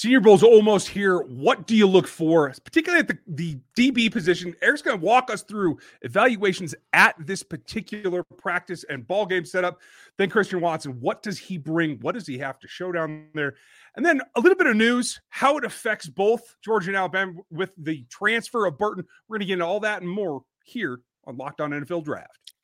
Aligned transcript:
Senior 0.00 0.20
Bowl's 0.20 0.42
almost 0.42 0.88
here. 0.88 1.18
What 1.18 1.66
do 1.66 1.76
you 1.76 1.86
look 1.86 2.06
for, 2.06 2.50
particularly 2.64 3.00
at 3.00 3.08
the, 3.08 3.18
the 3.26 3.58
DB 3.76 4.10
position? 4.10 4.54
Eric's 4.62 4.80
going 4.80 4.98
to 4.98 5.04
walk 5.04 5.30
us 5.30 5.42
through 5.42 5.78
evaluations 6.00 6.74
at 6.94 7.14
this 7.18 7.42
particular 7.42 8.24
practice 8.38 8.82
and 8.88 9.06
ball 9.06 9.26
game 9.26 9.44
setup. 9.44 9.78
Then 10.16 10.30
Christian 10.30 10.62
Watson, 10.62 10.98
what 11.00 11.22
does 11.22 11.36
he 11.36 11.58
bring? 11.58 11.98
What 11.98 12.14
does 12.14 12.26
he 12.26 12.38
have 12.38 12.58
to 12.60 12.66
show 12.66 12.92
down 12.92 13.26
there? 13.34 13.56
And 13.94 14.06
then 14.06 14.22
a 14.36 14.40
little 14.40 14.56
bit 14.56 14.68
of 14.68 14.76
news, 14.76 15.20
how 15.28 15.58
it 15.58 15.66
affects 15.66 16.08
both 16.08 16.56
Georgia 16.64 16.88
and 16.88 16.96
Alabama 16.96 17.34
with 17.50 17.72
the 17.76 18.06
transfer 18.08 18.64
of 18.64 18.78
Burton. 18.78 19.04
We're 19.28 19.34
going 19.34 19.40
to 19.40 19.46
get 19.48 19.52
into 19.52 19.66
all 19.66 19.80
that 19.80 20.00
and 20.00 20.10
more 20.10 20.44
here 20.64 21.02
on 21.26 21.36
Locked 21.36 21.60
On 21.60 21.72
NFL 21.72 22.04
Draft. 22.04 22.54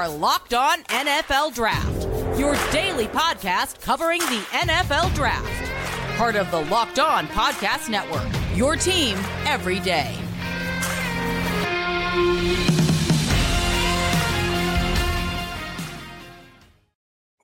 Are 0.00 0.08
Locked 0.08 0.54
On 0.54 0.82
NFL 0.84 1.54
Draft, 1.54 2.38
your 2.38 2.54
daily 2.72 3.06
podcast 3.08 3.82
covering 3.82 4.20
the 4.20 4.42
NFL 4.50 5.14
Draft. 5.14 6.16
Part 6.16 6.36
of 6.36 6.50
the 6.50 6.62
Locked 6.70 6.98
On 6.98 7.26
Podcast 7.26 7.90
Network, 7.90 8.26
your 8.56 8.76
team 8.76 9.18
every 9.44 9.78
day. 9.80 10.16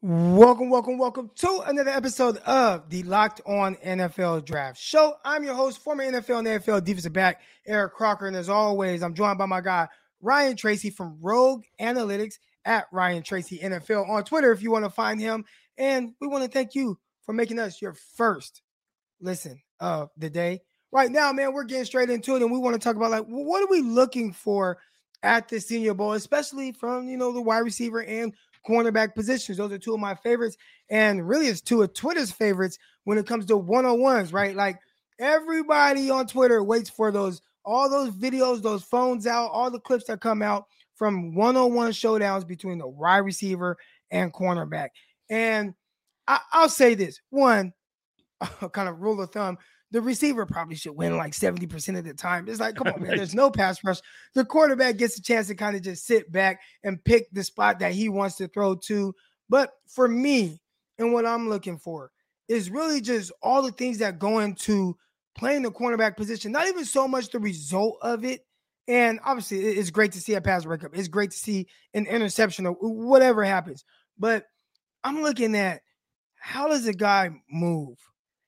Welcome, 0.01 0.71
welcome, 0.71 0.97
welcome 0.97 1.31
to 1.35 1.63
another 1.67 1.91
episode 1.91 2.39
of 2.39 2.89
the 2.89 3.03
Locked 3.03 3.43
On 3.45 3.75
NFL 3.85 4.47
Draft 4.47 4.81
Show. 4.81 5.13
I'm 5.27 5.45
your 5.45 5.55
host, 5.55 5.85
former 5.85 6.11
NFL 6.11 6.39
and 6.39 6.49
AFL 6.49 6.83
defensive 6.83 7.13
back, 7.13 7.43
Eric 7.67 7.93
Crocker. 7.93 8.27
And 8.27 8.35
as 8.35 8.49
always, 8.49 9.03
I'm 9.03 9.13
joined 9.13 9.37
by 9.37 9.45
my 9.45 9.61
guy, 9.61 9.89
Ryan 10.23 10.57
Tracy 10.57 10.89
from 10.89 11.19
Rogue 11.21 11.65
Analytics 11.79 12.37
at 12.67 12.87
Ryan 12.93 13.23
Tracy 13.23 13.59
NFL 13.59 14.09
on 14.09 14.25
Twitter 14.25 14.53
if 14.53 14.63
you 14.63 14.71
want 14.71 14.85
to 14.85 14.91
find 14.91 15.21
him. 15.21 15.47
And 15.79 16.13
we 16.21 16.27
want 16.27 16.45
to 16.45 16.51
thank 16.51 16.75
you 16.75 16.99
for 17.25 17.33
making 17.33 17.59
us 17.59 17.81
your 17.81 17.95
first 18.17 18.61
listen 19.21 19.63
of 19.81 20.11
the 20.19 20.29
day. 20.29 20.61
Right 20.93 21.11
now, 21.11 21.33
man, 21.33 21.53
we're 21.53 21.65
getting 21.65 21.85
straight 21.85 22.11
into 22.11 22.37
it, 22.37 22.43
and 22.43 22.51
we 22.51 22.59
want 22.59 22.75
to 22.75 22.81
talk 22.81 22.97
about 22.97 23.11
like 23.11 23.25
what 23.25 23.63
are 23.63 23.71
we 23.71 23.83
looking 23.83 24.33
for 24.33 24.79
at 25.23 25.49
the 25.49 25.61
Senior 25.61 25.95
Bowl, 25.95 26.13
especially 26.13 26.73
from 26.73 27.09
you 27.09 27.17
know 27.17 27.33
the 27.33 27.43
wide 27.43 27.59
receiver 27.59 28.03
and 28.03 28.33
cornerback 28.67 29.15
positions. 29.15 29.59
Those 29.59 29.73
are 29.73 29.79
two 29.79 29.95
of 29.95 30.01
my 30.01 30.15
favorites, 30.15 30.57
and 30.89 31.29
really, 31.29 31.49
it's 31.49 31.61
two 31.61 31.83
of 31.83 31.93
Twitter's 31.93 32.31
favorites 32.31 32.79
when 33.05 33.19
it 33.19 33.27
comes 33.27 33.47
to 33.47 33.57
one 33.57 33.85
on 33.85 34.01
ones. 34.01 34.33
Right, 34.33 34.55
like 34.55 34.79
everybody 35.19 36.09
on 36.09 36.27
Twitter 36.27 36.63
waits 36.63 36.89
for 36.89 37.11
those 37.11 37.43
all 37.65 37.91
those 37.91 38.11
videos, 38.11 38.63
those 38.63 38.85
phones 38.85 39.27
out, 39.27 39.51
all 39.51 39.71
the 39.71 39.81
clips 39.81 40.05
that 40.05 40.21
come 40.21 40.41
out 40.41 40.67
from 40.97 41.35
one-on-one 41.35 41.93
showdowns 41.93 42.47
between 42.47 42.79
the 42.79 42.89
wide 42.89 43.19
receiver 43.19 43.77
and 44.11 44.33
cornerback. 44.33 44.89
And 45.31 45.75
I, 46.27 46.41
will 46.55 46.69
say 46.69 46.95
this: 46.95 47.21
one, 47.31 47.73
kind 48.73 48.89
of 48.89 49.01
rule 49.01 49.21
of 49.21 49.31
thumb, 49.31 49.59
the 49.93 50.01
receiver 50.01 50.47
probably 50.47 50.77
should 50.77 50.97
win 50.97 51.17
like 51.17 51.33
70% 51.33 51.99
of 51.99 52.05
the 52.05 52.15
time. 52.15 52.49
It's 52.49 52.61
like, 52.61 52.75
come 52.75 52.89
on, 52.89 53.03
man, 53.03 53.17
there's 53.17 53.35
no 53.35 53.51
pass 53.53 53.83
rush. 53.85 54.01
The 54.35 54.45
quarterback 54.45 54.97
gets 54.97 55.19
a 55.19 55.23
chance 55.23 55.47
to 55.49 55.55
kind 55.55 55.77
of 55.77 55.83
just 55.83 56.07
sit 56.07 56.31
back 56.33 56.61
and 56.83 57.03
pick 57.05 57.29
the 57.33 57.45
spot 57.45 57.79
that 57.79 57.93
he 57.93 58.09
wants 58.09 58.37
to 58.37 58.49
throw 58.49 58.75
to. 58.87 59.15
But 59.49 59.73
for 59.87 60.09
me, 60.09 60.61
and 60.99 61.13
what 61.13 61.27
I'm 61.27 61.49
looking 61.49 61.79
for 61.79 62.11
is 62.49 62.71
really 62.71 63.01
just 63.01 63.33
all 63.43 63.63
the 63.63 63.73
things 63.73 63.99
that 63.99 64.19
go 64.19 64.41
into 64.41 64.97
playing 65.37 65.63
the 65.63 65.71
cornerback 65.71 66.17
position, 66.17 66.53
not 66.53 66.67
even 66.67 66.85
so 66.85 67.07
much 67.07 67.31
the 67.31 67.39
result 67.39 67.99
of 68.03 68.25
it. 68.25 68.46
And 68.89 69.19
obviously, 69.25 69.59
it's 69.59 69.91
great 69.91 70.13
to 70.13 70.21
see 70.21 70.35
a 70.35 70.41
pass 70.41 70.65
breakup. 70.65 70.97
It's 70.97 71.09
great 71.09 71.33
to 71.33 71.37
see 71.37 71.67
an 71.95 72.07
interception 72.07 72.67
or 72.67 72.75
whatever 72.75 73.45
happens. 73.45 73.85
But 74.19 74.45
I'm 75.03 75.23
looking 75.23 75.57
at 75.57 75.83
how 76.37 76.69
does 76.69 76.87
a 76.87 76.93
guy 76.93 77.31
move? 77.51 77.99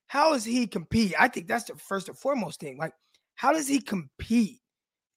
How 0.06 0.32
does 0.32 0.44
he 0.44 0.66
compete? 0.66 1.14
I 1.18 1.28
think 1.28 1.48
that's 1.48 1.64
the 1.64 1.74
first 1.74 2.08
and 2.08 2.16
foremost 2.16 2.60
thing. 2.60 2.78
Like, 2.78 2.92
how 3.34 3.52
does 3.52 3.68
he 3.68 3.80
compete? 3.80 4.60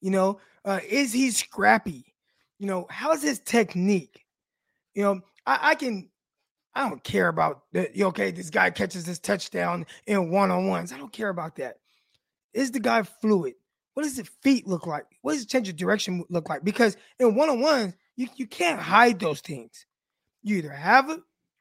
You 0.01 0.09
know, 0.09 0.39
uh, 0.65 0.79
is 0.87 1.13
he 1.13 1.29
scrappy? 1.31 2.13
You 2.57 2.67
know, 2.67 2.87
how's 2.89 3.21
his 3.21 3.39
technique? 3.39 4.25
You 4.95 5.03
know, 5.03 5.21
I, 5.45 5.59
I 5.61 5.75
can 5.75 6.09
I 6.73 6.87
don't 6.87 7.03
care 7.03 7.27
about 7.27 7.63
that. 7.73 7.91
Okay, 7.99 8.31
this 8.31 8.49
guy 8.49 8.69
catches 8.69 9.05
this 9.05 9.19
touchdown 9.19 9.85
in 10.07 10.31
one 10.31 10.51
on 10.51 10.67
ones. 10.67 10.93
I 10.93 10.97
don't 10.97 11.11
care 11.11 11.29
about 11.29 11.55
that. 11.57 11.77
Is 12.53 12.71
the 12.71 12.79
guy 12.79 13.03
fluid? 13.03 13.55
What 13.93 14.03
does 14.03 14.17
his 14.17 14.29
feet 14.41 14.67
look 14.67 14.87
like? 14.87 15.05
What 15.21 15.33
does 15.33 15.45
change 15.45 15.69
of 15.69 15.75
direction 15.75 16.23
look 16.29 16.49
like? 16.49 16.63
Because 16.63 16.97
in 17.19 17.35
one 17.35 17.49
on 17.49 17.59
ones, 17.59 17.93
you, 18.15 18.27
you 18.35 18.47
can't 18.47 18.79
hide 18.79 19.19
those 19.19 19.41
things. 19.41 19.85
You 20.43 20.57
either 20.57 20.71
have 20.71 21.09
it 21.09 21.19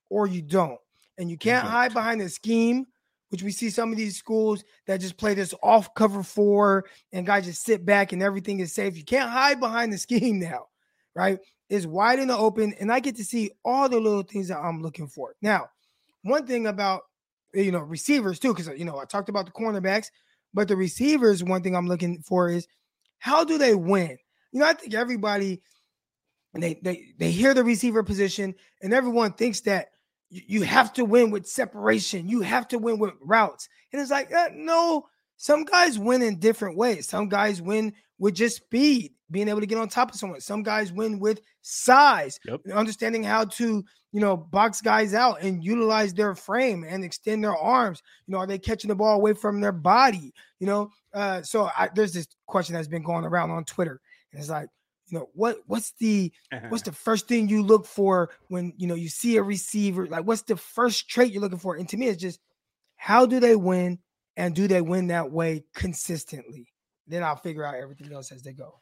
or 0.09 0.27
you 0.27 0.43
don't. 0.43 0.79
And 1.19 1.31
you 1.31 1.37
can't 1.37 1.65
mm-hmm. 1.65 1.75
hide 1.75 1.93
behind 1.93 2.21
the 2.21 2.29
scheme, 2.29 2.87
which 3.31 3.43
we 3.43 3.51
see 3.51 3.69
some 3.69 3.91
of 3.91 3.99
these 3.99 4.17
schools 4.17 4.65
that 4.87 5.01
just 5.01 5.17
play 5.17 5.35
this 5.35 5.55
off 5.63 5.93
cover 5.95 6.23
four 6.23 6.85
and 7.13 7.27
guys 7.27 7.47
just 7.47 7.65
sit 7.65 7.85
back 7.85 8.13
and 8.13 8.23
everything 8.23 8.61
is 8.61 8.73
safe. 8.73 8.97
You 8.97 9.05
can't 9.05 9.31
hide 9.31 9.61
behind 9.61 9.93
the 9.93 9.99
scheme 9.99 10.39
now, 10.39 10.67
right? 11.15 11.41
is 11.71 11.87
wide 11.87 12.19
in 12.19 12.29
the 12.29 12.37
open, 12.37 12.75
and 12.81 12.93
I 12.93 13.01
get 13.01 13.17
to 13.17 13.25
see 13.25 13.53
all 13.65 13.89
the 13.89 14.01
little 14.01 14.25
things 14.25 14.49
that 14.49 14.59
I'm 14.59 14.83
looking 14.83 15.07
for. 15.07 15.37
Now, 15.41 15.69
one 16.23 16.47
thing 16.47 16.67
about 16.67 17.03
you 17.55 17.73
know 17.73 17.79
receivers 17.79 18.39
too, 18.39 18.53
because 18.53 18.69
you 18.77 18.85
know 18.85 18.99
I 18.99 19.05
talked 19.05 19.29
about 19.29 19.47
the 19.47 19.53
cornerbacks, 19.53 20.11
but 20.55 20.69
the 20.69 20.77
receivers, 20.77 21.45
one 21.45 21.63
thing 21.63 21.77
I'm 21.77 21.87
looking 21.87 22.23
for 22.23 22.51
is 22.51 22.67
how 23.19 23.45
do 23.45 23.59
they 23.59 23.75
win? 23.75 24.17
You 24.53 24.61
know, 24.61 24.67
I 24.67 24.73
think 24.73 24.95
everybody 24.95 25.63
they 26.55 26.81
they 26.83 27.13
they 27.19 27.31
hear 27.31 27.55
the 27.55 27.63
receiver 27.63 28.03
position, 28.03 28.55
and 28.83 28.93
everyone 28.93 29.33
thinks 29.33 29.61
that 29.61 29.89
you, 30.31 30.63
have 30.63 30.93
to 30.95 31.05
win 31.05 31.31
with 31.31 31.47
separation, 31.47 32.29
you 32.29 32.41
have 32.41 32.69
to 32.69 32.79
win 32.79 32.99
with 32.99 33.13
routes, 33.21 33.69
and 33.93 34.01
it's 34.01 34.11
like 34.11 34.33
uh, 34.33 34.49
no. 34.55 35.07
Some 35.37 35.65
guys 35.65 35.99
win 35.99 36.21
in 36.21 36.39
different 36.39 36.77
ways. 36.77 37.09
Some 37.09 37.31
guys 37.31 37.63
win 37.63 37.95
with 38.21 38.35
just 38.35 38.57
speed 38.57 39.15
being 39.31 39.49
able 39.49 39.61
to 39.61 39.67
get 39.67 39.79
on 39.79 39.89
top 39.89 40.11
of 40.11 40.17
someone. 40.17 40.41
Some 40.41 40.63
guys 40.63 40.93
win 40.93 41.19
with 41.19 41.41
size, 41.63 42.39
yep. 42.45 42.61
understanding 42.73 43.25
how 43.25 43.47
to, 43.47 43.83
you 44.13 44.21
know, 44.21 44.37
box 44.37 44.81
guys 44.81 45.15
out 45.15 45.41
and 45.43 45.65
utilize 45.65 46.13
their 46.13 46.35
frame 46.35 46.85
and 46.87 47.03
extend 47.03 47.43
their 47.43 47.57
arms. 47.57 48.03
You 48.27 48.33
know, 48.33 48.39
are 48.39 48.47
they 48.47 48.59
catching 48.59 48.89
the 48.89 48.95
ball 48.95 49.17
away 49.17 49.33
from 49.33 49.61
their 49.61 49.73
body? 49.73 50.33
You 50.61 50.67
know, 50.67 50.91
uh, 51.15 51.43
so 51.43 51.71
I, 51.77 51.89
there's 51.95 52.13
this 52.13 52.29
question 52.47 52.75
that's 52.75 52.89
been 52.89 53.03
going 53.03 53.25
around 53.25 53.51
on 53.51 53.65
Twitter, 53.65 54.01
and 54.33 54.41
it's 54.41 54.51
like, 54.51 54.69
you 55.07 55.19
know, 55.19 55.31
what 55.33 55.59
what's 55.67 55.93
the 55.99 56.31
what's 56.69 56.85
the 56.85 56.93
first 56.93 57.27
thing 57.27 57.49
you 57.49 57.63
look 57.63 57.85
for 57.85 58.31
when 58.49 58.73
you 58.77 58.87
know 58.87 58.95
you 58.95 59.09
see 59.09 59.39
a 59.39 59.43
receiver? 59.43 60.07
Like, 60.07 60.25
what's 60.25 60.43
the 60.43 60.57
first 60.57 61.09
trait 61.09 61.33
you're 61.33 61.43
looking 61.43 61.59
for? 61.59 61.77
And 61.77 61.89
to 61.89 61.97
me, 61.97 62.09
it's 62.09 62.21
just 62.21 62.39
how 62.97 63.27
do 63.27 63.41
they 63.41 63.57
win, 63.57 63.99
and 64.37 64.55
do 64.55 64.69
they 64.69 64.83
win 64.83 65.09
that 65.09 65.33
way 65.33 65.65
consistently? 65.75 66.69
Then 67.11 67.25
I'll 67.25 67.37
figure 67.37 67.65
out 67.65 67.75
everything 67.75 68.13
else 68.13 68.31
as 68.33 68.43
they 68.43 68.53
go. 68.53 68.81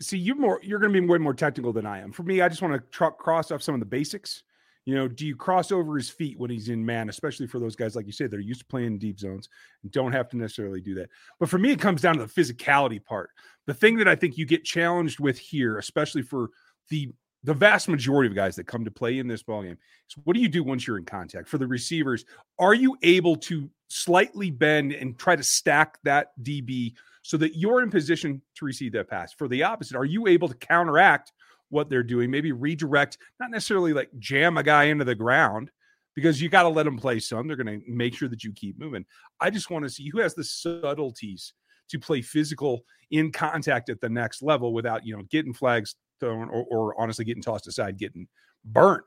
See 0.00 0.16
you're 0.16 0.36
more 0.36 0.60
you're 0.62 0.78
going 0.78 0.92
to 0.92 1.00
be 1.00 1.06
way 1.06 1.18
more 1.18 1.34
technical 1.34 1.72
than 1.72 1.84
i 1.84 1.98
am. 1.98 2.12
For 2.12 2.22
me 2.22 2.40
i 2.40 2.48
just 2.48 2.62
want 2.62 2.74
to 2.74 2.80
tr- 2.90 3.06
cross 3.06 3.50
off 3.50 3.62
some 3.62 3.74
of 3.74 3.80
the 3.80 3.86
basics. 3.86 4.44
You 4.84 4.94
know 4.94 5.08
do 5.08 5.26
you 5.26 5.34
cross 5.34 5.72
over 5.72 5.96
his 5.96 6.08
feet 6.08 6.38
when 6.38 6.50
he's 6.50 6.68
in 6.68 6.86
man 6.86 7.08
especially 7.08 7.48
for 7.48 7.58
those 7.58 7.74
guys 7.74 7.96
like 7.96 8.06
you 8.06 8.12
said 8.12 8.30
they're 8.30 8.40
used 8.40 8.60
to 8.60 8.66
playing 8.66 8.98
deep 8.98 9.18
zones 9.18 9.48
and 9.82 9.90
don't 9.90 10.12
have 10.12 10.28
to 10.30 10.36
necessarily 10.36 10.80
do 10.80 10.94
that. 10.94 11.10
But 11.40 11.48
for 11.48 11.58
me 11.58 11.72
it 11.72 11.80
comes 11.80 12.00
down 12.00 12.16
to 12.16 12.24
the 12.24 12.32
physicality 12.32 13.04
part. 13.04 13.30
The 13.66 13.74
thing 13.74 13.96
that 13.96 14.08
i 14.08 14.14
think 14.14 14.38
you 14.38 14.46
get 14.46 14.64
challenged 14.64 15.18
with 15.18 15.36
here 15.36 15.78
especially 15.78 16.22
for 16.22 16.50
the 16.90 17.12
the 17.44 17.54
vast 17.54 17.88
majority 17.88 18.28
of 18.28 18.34
guys 18.34 18.56
that 18.56 18.66
come 18.66 18.84
to 18.84 18.90
play 18.90 19.18
in 19.18 19.28
this 19.28 19.42
ball 19.42 19.62
game 19.62 19.78
is 20.08 20.16
what 20.24 20.34
do 20.34 20.40
you 20.40 20.48
do 20.48 20.64
once 20.64 20.86
you're 20.86 20.98
in 20.98 21.04
contact 21.04 21.48
for 21.48 21.58
the 21.58 21.66
receivers 21.66 22.24
are 22.58 22.74
you 22.74 22.96
able 23.02 23.36
to 23.36 23.70
slightly 23.88 24.50
bend 24.50 24.92
and 24.92 25.18
try 25.18 25.36
to 25.36 25.42
stack 25.42 25.98
that 26.02 26.32
db 26.42 26.92
so 27.28 27.36
that 27.36 27.56
you're 27.56 27.82
in 27.82 27.90
position 27.90 28.40
to 28.54 28.64
receive 28.64 28.92
that 28.92 29.10
pass. 29.10 29.34
For 29.34 29.48
the 29.48 29.62
opposite, 29.62 29.98
are 29.98 30.06
you 30.06 30.26
able 30.28 30.48
to 30.48 30.54
counteract 30.54 31.32
what 31.68 31.90
they're 31.90 32.02
doing? 32.02 32.30
Maybe 32.30 32.52
redirect, 32.52 33.18
not 33.38 33.50
necessarily 33.50 33.92
like 33.92 34.08
jam 34.18 34.56
a 34.56 34.62
guy 34.62 34.84
into 34.84 35.04
the 35.04 35.14
ground 35.14 35.70
because 36.14 36.40
you 36.40 36.48
got 36.48 36.62
to 36.62 36.70
let 36.70 36.84
them 36.84 36.96
play 36.96 37.18
some. 37.18 37.46
They're 37.46 37.56
going 37.58 37.82
to 37.82 37.86
make 37.86 38.14
sure 38.14 38.30
that 38.30 38.44
you 38.44 38.52
keep 38.52 38.78
moving. 38.78 39.04
I 39.40 39.50
just 39.50 39.68
want 39.68 39.84
to 39.84 39.90
see 39.90 40.08
who 40.08 40.20
has 40.20 40.34
the 40.34 40.42
subtleties 40.42 41.52
to 41.90 41.98
play 41.98 42.22
physical 42.22 42.86
in 43.10 43.30
contact 43.30 43.90
at 43.90 44.00
the 44.00 44.08
next 44.08 44.42
level 44.42 44.72
without, 44.72 45.04
you 45.04 45.14
know, 45.14 45.24
getting 45.30 45.52
flags 45.52 45.96
thrown 46.20 46.48
or, 46.50 46.64
or 46.70 47.00
honestly 47.00 47.24
getting 47.24 47.42
tossed 47.42 47.66
aside, 47.66 47.98
getting 47.98 48.26
burnt. 48.64 49.04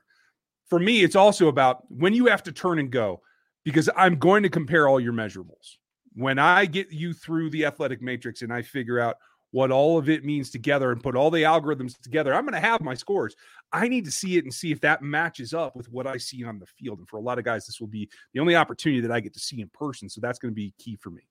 For 0.69 0.79
me, 0.79 1.03
it's 1.03 1.15
also 1.15 1.47
about 1.47 1.83
when 1.89 2.13
you 2.13 2.27
have 2.27 2.43
to 2.43 2.51
turn 2.51 2.79
and 2.79 2.91
go 2.91 3.21
because 3.63 3.89
I'm 3.95 4.15
going 4.15 4.43
to 4.43 4.49
compare 4.49 4.87
all 4.87 4.99
your 4.99 5.13
measurables 5.13 5.77
when 6.13 6.39
I 6.39 6.65
get 6.65 6.91
you 6.91 7.13
through 7.13 7.49
the 7.51 7.65
athletic 7.65 8.01
matrix 8.01 8.41
and 8.41 8.51
I 8.51 8.61
figure 8.61 8.99
out 8.99 9.17
what 9.51 9.71
all 9.71 9.97
of 9.97 10.09
it 10.09 10.23
means 10.23 10.49
together 10.49 10.91
and 10.91 11.03
put 11.03 11.15
all 11.15 11.29
the 11.29 11.43
algorithms 11.43 11.99
together, 11.99 12.33
I'm 12.33 12.45
going 12.45 12.53
to 12.53 12.67
have 12.67 12.81
my 12.81 12.93
scores. 12.93 13.35
I 13.73 13.87
need 13.87 14.05
to 14.05 14.11
see 14.11 14.37
it 14.37 14.45
and 14.45 14.53
see 14.53 14.71
if 14.71 14.79
that 14.81 15.01
matches 15.01 15.53
up 15.53 15.75
with 15.75 15.89
what 15.91 16.07
I 16.07 16.17
see 16.17 16.43
on 16.45 16.57
the 16.57 16.65
field. 16.65 16.99
And 16.99 17.07
for 17.07 17.17
a 17.17 17.21
lot 17.21 17.37
of 17.37 17.43
guys, 17.43 17.65
this 17.65 17.79
will 17.79 17.87
be 17.87 18.09
the 18.33 18.39
only 18.39 18.55
opportunity 18.55 19.01
that 19.01 19.11
I 19.11 19.19
get 19.19 19.33
to 19.33 19.39
see 19.39 19.61
in 19.61 19.69
person. 19.73 20.07
So 20.07 20.21
that's 20.21 20.39
going 20.39 20.51
to 20.51 20.55
be 20.55 20.73
key 20.77 20.95
for 20.95 21.09
me. 21.09 21.23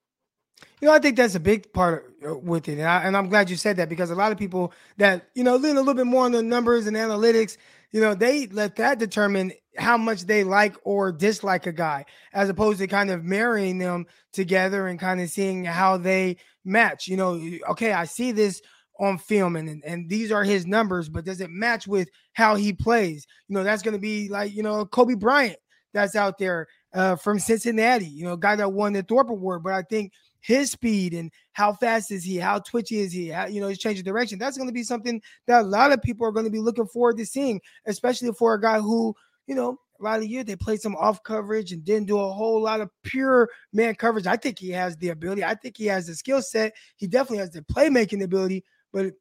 You 0.81 0.89
know, 0.89 0.95
I 0.95 0.99
think 0.99 1.17
that's 1.17 1.35
a 1.35 1.41
big 1.41 1.73
part 1.73 2.15
uh, 2.27 2.37
with 2.37 2.69
it, 2.69 2.79
and, 2.79 2.89
I, 2.89 3.03
and 3.05 3.17
I'm 3.17 3.29
glad 3.29 3.51
you 3.51 3.57
said 3.57 3.77
that 3.77 3.89
because 3.89 4.11
a 4.11 4.15
lot 4.15 4.33
of 4.33 4.39
people 4.39 4.73
that 4.97 5.29
you 5.35 5.45
know 5.45 5.57
lean 5.57 5.77
a 5.77 5.81
little 5.81 5.95
bit 5.95 6.07
more 6.07 6.25
on 6.25 6.33
the 6.33 6.43
numbers 6.43 6.87
and 6.87 6.97
analytics, 6.97 7.57
you 7.93 8.01
know, 8.01 8.15
they 8.15 8.47
let 8.47 8.77
that 8.77 8.99
determine 8.99 9.53
how 9.77 9.97
much 9.97 10.23
they 10.23 10.45
like 10.45 10.75
or 10.85 11.13
dislike 11.13 11.67
a 11.67 11.73
guy, 11.73 12.05
as 12.33 12.49
opposed 12.49 12.79
to 12.81 12.87
kind 12.87 13.11
of 13.11 13.25
marrying 13.25 13.79
them 13.79 14.07
together 14.33 14.87
and 14.87 14.99
kind 14.99 15.21
of 15.21 15.31
seeing 15.31 15.65
how 15.65 15.97
they 15.97 16.37
match. 16.65 17.09
You 17.09 17.17
know, 17.17 17.41
okay, 17.71 17.93
I 17.93 18.05
see 18.05 18.33
this 18.33 18.63
on 18.99 19.17
film 19.17 19.57
and, 19.57 19.83
and 19.85 20.09
these 20.09 20.31
are 20.31 20.45
his 20.45 20.67
numbers, 20.67 21.09
but 21.09 21.25
does 21.25 21.41
it 21.41 21.51
match 21.51 21.87
with 21.87 22.09
how 22.35 22.55
he 22.55 22.73
plays? 22.73 23.27
You 23.49 23.55
know, 23.55 23.65
that's 23.65 23.83
going 23.83 23.95
to 23.95 24.01
be 24.01 24.29
like, 24.29 24.55
you 24.55 24.63
know, 24.63 24.85
Coby 24.85 25.19
Bryant 25.19 25.57
that's 25.93 26.15
out 26.15 26.39
there 26.39 26.69
uh, 26.95 27.17
from 27.17 27.39
Cincinnati, 27.39 28.07
you 28.07 28.25
know, 28.25 28.37
guy 28.37 28.57
that 28.57 28.73
won 28.73 28.93
the 28.93 29.03
Thorpe 29.03 29.31
Award. 29.31 29.63
But 29.63 29.73
I 29.73 29.83
think 29.83 30.13
his 30.41 30.71
speed 30.71 31.15
and 31.15 31.31
how 31.53 31.73
fast 31.73 32.11
is 32.11 32.25
he, 32.25 32.37
how 32.37 32.59
twitchy 32.59 32.99
is 33.01 33.13
he, 33.13 33.29
how, 33.29 33.47
you 33.47 33.61
know, 33.61 33.69
he's 33.69 33.79
changing 33.79 34.05
direction. 34.05 34.39
That's 34.39 34.57
going 34.57 34.69
to 34.69 34.75
be 34.75 34.83
something 34.83 35.21
that 35.47 35.63
a 35.63 35.67
lot 35.67 35.93
of 35.93 36.03
people 36.03 36.27
are 36.27 36.33
going 36.33 36.47
to 36.47 36.51
be 36.51 36.61
looking 36.61 36.87
forward 36.87 37.19
to 37.19 37.27
seeing, 37.27 37.61
especially 37.87 38.33
for 38.33 38.55
a 38.55 38.61
guy 38.61 38.81
who, 38.81 39.15
you 39.47 39.55
know, 39.55 39.79
a 40.01 40.03
lot 40.03 40.17
of 40.17 40.23
the 40.23 40.29
year 40.29 40.43
they 40.43 40.57
played 40.57 40.81
some 40.81 40.97
off 40.97 41.23
coverage 41.23 41.73
and 41.73 41.85
didn't 41.85 42.07
do 42.07 42.19
a 42.19 42.33
whole 42.33 42.63
lot 42.63 42.81
of 42.81 42.89
pure 43.03 43.49
man 43.73 43.95
coverage. 43.95 44.27
I 44.27 44.37
think 44.37 44.59
he 44.59 44.71
has 44.71 44.97
the 44.97 45.11
ability. 45.11 45.45
I 45.45 45.55
think 45.55 45.77
he 45.77 45.87
has 45.87 46.07
the 46.07 46.15
skill 46.15 46.41
set. 46.41 46.73
He 46.97 47.07
definitely 47.07 47.39
has 47.39 47.51
the 47.51 47.61
playmaking 47.63 48.23
ability, 48.23 48.65
but 48.93 49.13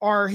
are 0.00 0.30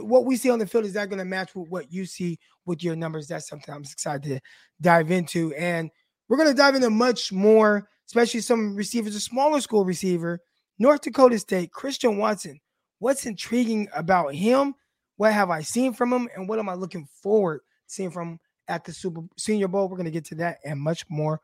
what 0.00 0.24
we 0.24 0.36
see 0.36 0.50
on 0.50 0.58
the 0.58 0.66
field 0.66 0.84
is 0.84 0.94
that 0.94 1.08
going 1.10 1.18
to 1.18 1.24
match 1.24 1.54
with 1.54 1.68
what 1.68 1.92
you 1.92 2.06
see 2.06 2.38
with 2.64 2.82
your 2.82 2.96
numbers? 2.96 3.28
That's 3.28 3.46
something 3.46 3.72
I'm 3.72 3.82
excited 3.82 4.22
to 4.24 4.40
dive 4.80 5.10
into, 5.10 5.54
and 5.54 5.90
we're 6.28 6.38
going 6.38 6.48
to 6.48 6.56
dive 6.56 6.74
into 6.74 6.90
much 6.90 7.30
more, 7.30 7.88
especially 8.06 8.40
some 8.40 8.74
receivers, 8.74 9.14
a 9.14 9.20
smaller 9.20 9.60
school 9.60 9.84
receiver, 9.84 10.40
North 10.78 11.02
Dakota 11.02 11.38
State, 11.38 11.72
Christian 11.72 12.18
Watson. 12.18 12.60
What's 12.98 13.26
intriguing 13.26 13.88
about 13.94 14.34
him? 14.34 14.74
What 15.16 15.32
have 15.32 15.50
I 15.50 15.62
seen 15.62 15.92
from 15.92 16.12
him, 16.12 16.28
and 16.34 16.48
what 16.48 16.58
am 16.58 16.68
I 16.68 16.74
looking 16.74 17.08
forward 17.22 17.58
to 17.58 17.64
seeing 17.86 18.10
from 18.10 18.38
at 18.68 18.84
the 18.84 18.92
Super 18.92 19.22
Senior 19.36 19.68
Bowl? 19.68 19.88
We're 19.88 19.96
going 19.96 20.04
to 20.04 20.10
get 20.10 20.26
to 20.26 20.34
that 20.36 20.58
and 20.64 20.80
much 20.80 21.04
more 21.08 21.40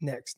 next. 0.00 0.36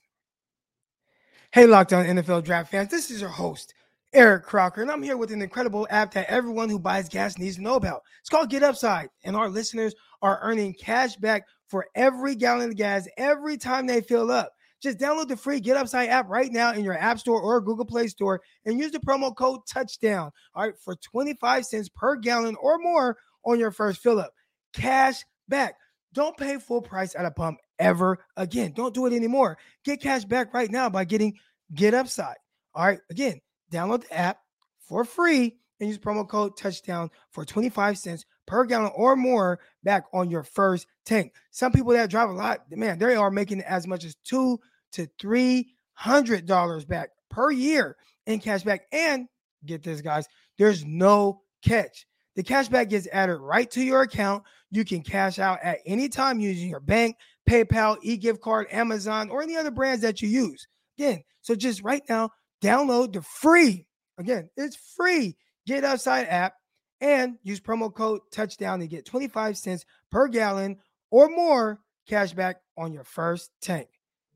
Hey, 1.53 1.67
Locked 1.67 1.93
On 1.93 2.05
NFL 2.05 2.45
Draft 2.45 2.71
fans, 2.71 2.91
this 2.91 3.11
is 3.11 3.21
your 3.21 3.31
host. 3.31 3.75
Eric 4.13 4.45
Crocker, 4.45 4.83
and 4.83 4.91
I'm 4.91 5.03
here 5.03 5.17
with 5.17 5.33
an 5.33 5.43
incredible 5.43 5.87
app 5.91 6.15
that 6.15 6.31
everyone 6.31 6.71
who 6.71 6.79
buys 6.79 7.09
gas 7.09 7.39
needs 7.39 7.57
to 7.57 7.63
know 7.63 7.75
about. 7.75 8.03
It's 8.21 8.31
called 8.31 8.51
Get 8.51 8.63
Upside, 8.63 9.09
and 9.25 9.37
our 9.37 9.49
listeners 9.49 9.95
are 10.23 10.39
earning 10.43 10.75
cash 10.75 11.17
back 11.17 11.45
for 11.69 11.87
every 11.95 12.35
gallon 12.35 12.71
of 12.71 12.77
gas 12.77 13.07
every 13.17 13.59
time 13.59 13.87
they 13.87 14.01
fill 14.01 14.31
up. 14.31 14.53
Just 14.83 14.99
download 14.99 15.29
the 15.29 15.37
free 15.37 15.61
Get 15.61 15.77
Upside 15.77 16.09
app 16.09 16.29
right 16.29 16.53
now 16.53 16.73
in 16.73 16.85
your 16.85 16.99
App 16.99 17.19
Store 17.19 17.41
or 17.41 17.61
Google 17.61 17.85
Play 17.85 18.09
Store 18.09 18.41
and 18.65 18.79
use 18.79 18.93
the 18.93 18.99
promo 18.99 19.35
code 19.35 19.61
Touchdown. 19.69 20.31
All 20.55 20.65
right, 20.65 20.79
for 20.79 20.97
25 20.97 21.65
cents 21.65 21.89
per 21.89 22.17
gallon 22.17 22.57
or 22.61 22.79
more 22.79 23.17
on 23.45 23.59
your 23.59 23.71
first 23.71 24.03
fill 24.03 24.21
up. 24.21 24.33
Cash 24.73 25.25
back. 25.49 25.77
Don't 26.13 26.37
pay 26.37 26.59
full 26.59 26.83
price 26.83 27.15
at 27.15 27.27
a 27.27 27.31
pump 27.31 27.59
ever 27.79 28.19
again. 28.37 28.73
Don't 28.75 28.95
do 28.95 29.07
it 29.07 29.13
anymore. 29.13 29.59
Get 29.85 30.01
cash 30.01 30.25
back 30.25 30.53
right 30.55 30.71
now 30.71 30.89
by 30.89 31.05
getting 31.05 31.35
Get 31.75 31.95
Upside. 31.95 32.37
All 32.75 32.85
right, 32.87 33.01
again, 33.11 33.41
download 33.73 34.03
the 34.03 34.17
app 34.17 34.39
for 34.81 35.05
free 35.05 35.57
and 35.81 35.89
use 35.89 35.99
promo 35.99 36.29
code 36.29 36.57
touchdown 36.57 37.11
for 37.31 37.45
25 37.45 37.99
cents 37.99 38.25
per 38.47 38.65
gallon 38.65 38.93
or 38.95 39.17
more 39.17 39.59
back 39.83 40.05
on 40.13 40.31
your 40.31 40.43
first 40.43 40.87
tank. 41.05 41.35
Some 41.51 41.73
people 41.73 41.93
that 41.93 42.11
drive 42.11 42.31
a 42.31 42.33
lot, 42.33 42.61
man, 42.71 42.99
they 42.99 43.17
are 43.17 43.31
making 43.31 43.63
as 43.63 43.87
much 43.87 44.05
as 44.05 44.17
two 44.25 44.59
to 44.93 45.09
three 45.19 45.75
hundred 45.95 46.47
dollars 46.47 46.85
back 46.85 47.11
per 47.31 47.51
year 47.51 47.97
in 48.27 48.41
cash 48.41 48.63
back. 48.63 48.83
And 48.93 49.29
get 49.65 49.83
this, 49.83 50.01
guys, 50.01 50.27
there's 50.59 50.85
no 50.85 51.43
catch. 51.63 52.07
The 52.35 52.43
cash 52.43 52.69
back 52.69 52.91
gets 52.91 53.09
added 53.13 53.39
right 53.39 53.71
to 53.73 53.83
your 53.83 54.03
account. 54.03 54.45
You 54.71 54.85
can 54.85 55.03
cash 55.03 55.39
out 55.39 55.59
at 55.63 55.79
any 55.87 56.09
time 56.09 56.39
using 56.39 56.69
your 56.69 56.81
bank, 56.81 57.17
PayPal, 57.49 57.97
e-gift 58.03 58.43
card, 58.43 58.67
Amazon, 58.71 59.31
or 59.31 59.43
any 59.43 59.57
other 59.57 59.71
brands 59.71 60.03
that 60.03 60.21
you 60.21 60.29
use. 60.29 60.67
Again, 60.99 61.23
so 61.41 61.55
just 61.55 61.83
right 61.83 62.03
now, 62.09 62.31
download 62.63 63.13
the 63.15 63.23
free, 63.23 63.87
again, 64.19 64.51
it's 64.57 64.77
free 64.97 65.37
Get 65.67 65.85
Upside 65.85 66.29
app 66.29 66.55
and 67.01 67.39
use 67.43 67.61
promo 67.61 67.93
code 67.93 68.21
touchdown 68.33 68.81
to 68.81 68.87
get 68.87 69.05
25 69.05 69.57
cents 69.57 69.85
per 70.11 70.29
gallon 70.29 70.77
or 71.11 71.29
more 71.29 71.81
cash 72.09 72.33
back 72.33 72.57
on 72.77 72.93
your 72.93 73.05
first 73.05 73.51
tank. 73.61 73.89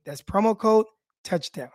That's 0.04 0.22
promo 0.22 0.58
code 0.58 0.86
touchdown. 1.24 1.70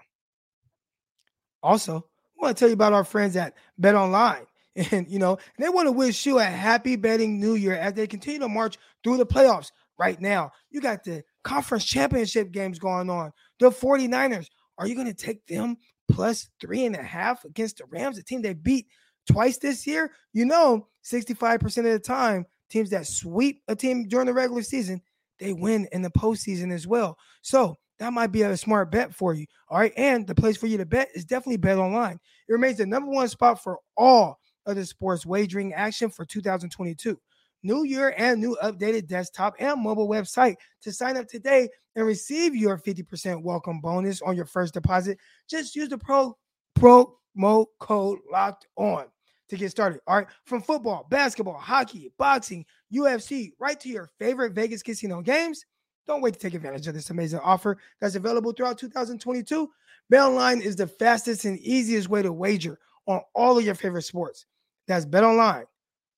Also, 1.64 1.98
I 1.98 2.44
want 2.46 2.56
to 2.56 2.60
tell 2.60 2.70
you 2.70 2.74
about 2.74 2.94
our 2.94 3.04
friends 3.04 3.36
at 3.36 3.54
Bet 3.78 3.96
Online. 3.96 4.46
And, 4.92 5.10
you 5.10 5.20
know, 5.20 5.38
they 5.58 5.70
want 5.70 5.88
to 5.88 5.92
wish 5.94 6.26
you 6.26 6.40
a 6.40 6.44
happy 6.44 6.98
betting 6.98 7.40
new 7.40 7.56
year 7.56 7.76
as 7.76 7.94
they 7.94 8.08
continue 8.08 8.42
to 8.42 8.50
march 8.50 8.78
through 9.06 9.16
the 9.16 9.26
playoffs 9.26 9.72
right 9.98 10.20
now. 10.20 10.52
You 10.70 10.82
got 10.82 11.06
the 11.06 11.24
conference 11.46 11.86
championship 11.86 12.52
games 12.52 12.78
going 12.78 13.10
on. 13.10 13.32
The 13.62 13.70
49ers, 13.70 14.48
are 14.78 14.86
you 14.86 14.96
going 14.96 15.08
to 15.08 15.14
take 15.14 15.48
them 15.48 15.78
plus 16.12 16.50
three 16.60 16.86
and 16.86 16.94
a 16.94 17.02
half 17.02 17.46
against 17.46 17.78
the 17.78 17.86
Rams, 17.86 18.18
a 18.18 18.24
team 18.24 18.42
they 18.42 18.54
beat 18.54 18.88
twice 19.25 19.57
this 19.57 19.86
year? 19.86 20.12
You 20.33 20.45
know, 20.45 20.88
65% 21.04 21.77
of 21.77 21.83
the 21.83 22.00
time, 22.00 22.45
teams 22.69 22.89
that 22.92 23.07
sweep 23.07 23.62
a 23.68 23.75
team 23.75 24.07
during 24.07 24.27
the 24.27 24.33
regular 24.33 24.62
season, 24.62 25.01
they 25.39 25.54
win 25.54 25.88
in 25.92 26.01
the 26.01 26.10
postseason 26.10 26.72
as 26.72 26.88
well. 26.88 27.18
So 27.42 27.77
that 28.00 28.13
might 28.13 28.31
be 28.31 28.42
a 28.42 28.57
smart 28.57 28.92
bet 28.92 29.13
for 29.13 29.33
you. 29.33 29.45
All 29.69 29.80
right. 29.80 29.94
And 29.95 30.27
the 30.27 30.36
place 30.36 30.57
for 30.57 30.68
you 30.68 30.77
to 30.77 30.86
bet 30.86 31.10
is 31.13 31.25
definitely 31.25 31.57
Bet 31.57 31.77
Online. 31.77 32.19
It 32.48 32.51
remains 32.51 32.77
the 32.77 32.86
number 32.86 33.12
one 33.12 33.27
spot 33.30 33.63
for 33.63 33.80
all 33.98 34.39
of 34.66 34.75
the 34.75 34.86
sports 34.86 35.25
wagering 35.25 35.74
action 35.74 36.10
for 36.10 36.25
2022. 36.25 37.18
New 37.63 37.83
year 37.83 38.13
and 38.18 38.39
new 38.39 38.57
updated 38.62 39.07
desktop 39.07 39.56
and 39.60 39.81
mobile 39.81 40.07
website. 40.07 40.56
To 40.83 40.92
sign 40.92 41.18
up 41.18 41.27
today 41.27 41.69
and 41.95 42.06
receive 42.06 42.56
your 42.56 42.77
50% 42.77 43.42
welcome 43.42 43.80
bonus 43.80 44.22
on 44.22 44.36
your 44.36 44.45
first 44.45 44.74
deposit, 44.74 45.18
just 45.50 45.75
use 45.75 45.89
the 45.89 45.98
pro 45.98 46.38
promo 46.77 47.66
code 47.80 48.19
locked 48.31 48.68
on 48.75 49.06
to 49.50 49.58
get 49.58 49.72
started. 49.72 50.00
All 50.08 50.18
right. 50.18 50.28
From 50.44 50.62
football, 50.62 51.06
basketball, 51.10 51.58
hockey, 51.58 52.12
boxing, 52.18 52.66
UFC, 52.94 53.52
right 53.60 53.80
to 53.80 53.90
your 53.90 54.10
favorite 54.20 54.54
Vegas 54.54 54.82
casino 54.82 55.22
games. 55.22 55.66
Don't 56.08 56.22
wait 56.22 56.34
to 56.36 56.40
take 56.40 56.54
advantage 56.54 56.88
of 56.88 56.94
this 56.94 57.10
amazing 57.10 57.40
offer 57.40 57.78
that's 58.00 58.16
available 58.16 58.52
throughout 58.52 58.78
2022. 58.78 59.70
BetOnline 60.12 60.62
is 60.62 60.76
the 60.76 60.88
fastest 60.88 61.46
and 61.46 61.60
easiest 61.60 62.10
way 62.10 62.22
to 62.22 62.32
wager 62.32 62.80
on 63.08 63.22
all 63.34 63.58
of 63.58 63.66
your 63.66 63.76
favorite 63.76 64.04
sports. 64.04 64.46
That's 64.88 65.06
BetOnline, 65.06 65.66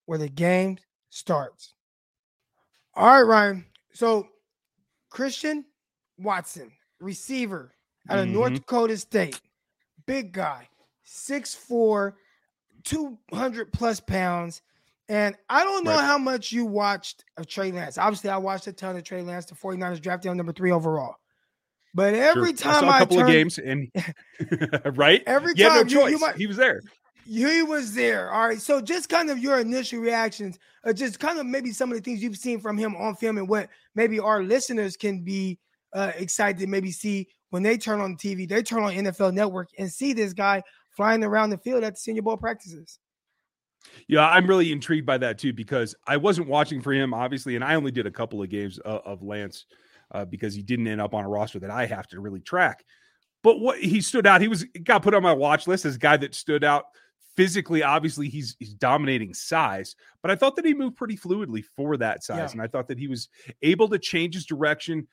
where 0.06 0.18
the 0.18 0.28
game 0.28 0.78
starts. 1.10 1.74
All 2.94 3.06
right, 3.06 3.22
Ryan. 3.22 3.64
So 3.94 4.28
Christian 5.10 5.64
Watson, 6.18 6.72
receiver 7.00 7.72
out 8.10 8.18
of 8.18 8.26
mm-hmm. 8.26 8.34
North 8.34 8.54
Dakota 8.54 8.96
State, 8.96 9.40
big 10.06 10.32
guy, 10.32 10.68
6'4, 11.06 12.12
200 12.84 13.72
plus 13.72 14.00
pounds. 14.00 14.62
And 15.08 15.34
I 15.48 15.64
don't 15.64 15.84
know 15.84 15.96
right. 15.96 16.04
how 16.04 16.18
much 16.18 16.52
you 16.52 16.66
watched 16.66 17.24
of 17.38 17.46
Trey 17.46 17.72
Lance. 17.72 17.96
Obviously, 17.96 18.28
I 18.30 18.36
watched 18.36 18.66
a 18.66 18.72
ton 18.72 18.96
of 18.96 19.04
Trey 19.04 19.22
Lance. 19.22 19.46
The 19.46 19.54
49ers 19.54 20.02
drafted 20.02 20.30
him 20.30 20.36
number 20.36 20.52
three 20.52 20.70
overall. 20.70 21.16
But 21.94 22.14
every 22.14 22.50
sure. 22.50 22.72
time 22.72 22.84
I, 22.84 22.90
saw 22.90 22.96
a 22.96 22.98
couple 23.00 23.20
of 23.20 23.26
games, 23.26 23.58
and 23.58 23.90
right, 24.96 25.22
every 25.26 25.54
time 25.54 25.86
no. 25.86 26.02
You, 26.06 26.08
you 26.10 26.18
might, 26.18 26.36
he 26.36 26.46
was 26.46 26.56
there. 26.56 26.82
He 27.26 27.62
was 27.62 27.94
there. 27.94 28.30
All 28.32 28.46
right. 28.46 28.60
So 28.60 28.80
just 28.80 29.08
kind 29.08 29.30
of 29.30 29.38
your 29.38 29.58
initial 29.58 30.00
reactions, 30.00 30.58
uh, 30.84 30.92
just 30.92 31.18
kind 31.18 31.38
of 31.38 31.46
maybe 31.46 31.72
some 31.72 31.90
of 31.90 31.96
the 31.96 32.02
things 32.02 32.22
you've 32.22 32.36
seen 32.36 32.60
from 32.60 32.76
him 32.76 32.94
on 32.96 33.16
film, 33.16 33.38
and 33.38 33.48
what 33.48 33.68
maybe 33.94 34.20
our 34.20 34.42
listeners 34.42 34.96
can 34.96 35.22
be 35.24 35.58
uh, 35.94 36.12
excited 36.16 36.58
to 36.60 36.66
maybe 36.66 36.92
see 36.92 37.28
when 37.50 37.62
they 37.62 37.78
turn 37.78 38.00
on 38.00 38.16
TV, 38.16 38.48
they 38.48 38.62
turn 38.62 38.82
on 38.82 38.92
NFL 38.92 39.32
Network 39.32 39.70
and 39.78 39.90
see 39.90 40.12
this 40.12 40.32
guy 40.32 40.62
flying 40.98 41.22
around 41.22 41.50
the 41.50 41.58
field 41.58 41.84
at 41.84 41.94
the 41.94 42.00
Senior 42.00 42.22
Bowl 42.22 42.36
practices. 42.36 42.98
Yeah, 44.08 44.28
I'm 44.28 44.48
really 44.48 44.72
intrigued 44.72 45.06
by 45.06 45.16
that 45.18 45.38
too 45.38 45.52
because 45.52 45.94
I 46.08 46.16
wasn't 46.16 46.48
watching 46.48 46.82
for 46.82 46.92
him, 46.92 47.14
obviously, 47.14 47.54
and 47.54 47.64
I 47.64 47.76
only 47.76 47.92
did 47.92 48.06
a 48.06 48.10
couple 48.10 48.42
of 48.42 48.50
games 48.50 48.78
of, 48.78 49.00
of 49.06 49.22
Lance 49.22 49.66
uh, 50.10 50.24
because 50.24 50.54
he 50.54 50.62
didn't 50.62 50.88
end 50.88 51.00
up 51.00 51.14
on 51.14 51.24
a 51.24 51.28
roster 51.28 51.60
that 51.60 51.70
I 51.70 51.86
have 51.86 52.08
to 52.08 52.20
really 52.20 52.40
track. 52.40 52.84
But 53.44 53.60
what 53.60 53.78
he 53.78 54.00
stood 54.00 54.26
out, 54.26 54.40
he 54.40 54.48
was 54.48 54.64
got 54.82 55.04
put 55.04 55.14
on 55.14 55.22
my 55.22 55.32
watch 55.32 55.68
list 55.68 55.84
as 55.84 55.94
a 55.94 56.00
guy 56.00 56.16
that 56.16 56.34
stood 56.34 56.64
out 56.64 56.86
physically. 57.36 57.84
Obviously, 57.84 58.28
he's 58.28 58.56
he's 58.58 58.74
dominating 58.74 59.32
size, 59.34 59.94
but 60.20 60.32
I 60.32 60.34
thought 60.34 60.56
that 60.56 60.64
he 60.64 60.74
moved 60.74 60.96
pretty 60.96 61.16
fluidly 61.16 61.62
for 61.76 61.96
that 61.98 62.24
size, 62.24 62.36
yeah. 62.36 62.50
and 62.50 62.60
I 62.60 62.66
thought 62.66 62.88
that 62.88 62.98
he 62.98 63.06
was 63.06 63.28
able 63.62 63.88
to 63.90 63.98
change 64.00 64.34
his 64.34 64.46
direction 64.46 65.06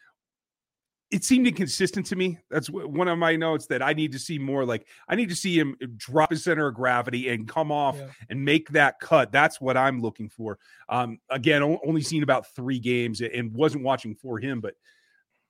it 1.15 1.23
seemed 1.23 1.47
inconsistent 1.47 2.05
to 2.07 2.17
me. 2.17 2.37
That's 2.49 2.69
one 2.69 3.07
of 3.07 3.17
my 3.17 3.37
notes 3.37 3.67
that 3.67 3.81
I 3.81 3.93
need 3.93 4.11
to 4.11 4.19
see 4.19 4.37
more. 4.37 4.65
Like 4.65 4.85
I 5.07 5.15
need 5.15 5.29
to 5.29 5.35
see 5.35 5.57
him 5.57 5.77
uh, 5.81 5.87
drop 5.95 6.29
his 6.29 6.43
center 6.43 6.67
of 6.67 6.75
gravity 6.75 7.29
and 7.29 7.47
come 7.47 7.71
off 7.71 7.95
yeah. 7.95 8.07
and 8.29 8.43
make 8.43 8.67
that 8.71 8.99
cut. 8.99 9.31
That's 9.31 9.61
what 9.61 9.77
I'm 9.77 10.01
looking 10.01 10.27
for. 10.27 10.59
Um, 10.89 11.19
again, 11.29 11.63
only 11.63 12.01
seen 12.01 12.21
about 12.21 12.53
three 12.53 12.79
games 12.79 13.21
and 13.21 13.55
wasn't 13.55 13.85
watching 13.85 14.13
for 14.13 14.39
him, 14.39 14.59
but 14.59 14.75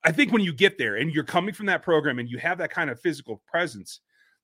I 0.03 0.11
think 0.11 0.31
when 0.31 0.43
you 0.43 0.53
get 0.53 0.77
there 0.77 0.97
and 0.97 1.11
you're 1.11 1.23
coming 1.23 1.55
from 1.55 1.65
that 1.65 1.81
program 1.81 2.19
and 2.19 2.29
you 2.29 2.37
have 2.37 2.59
that 2.59 2.69
kind 2.69 2.91
of 2.91 2.99
physical 2.99 3.41
presence, 3.47 4.01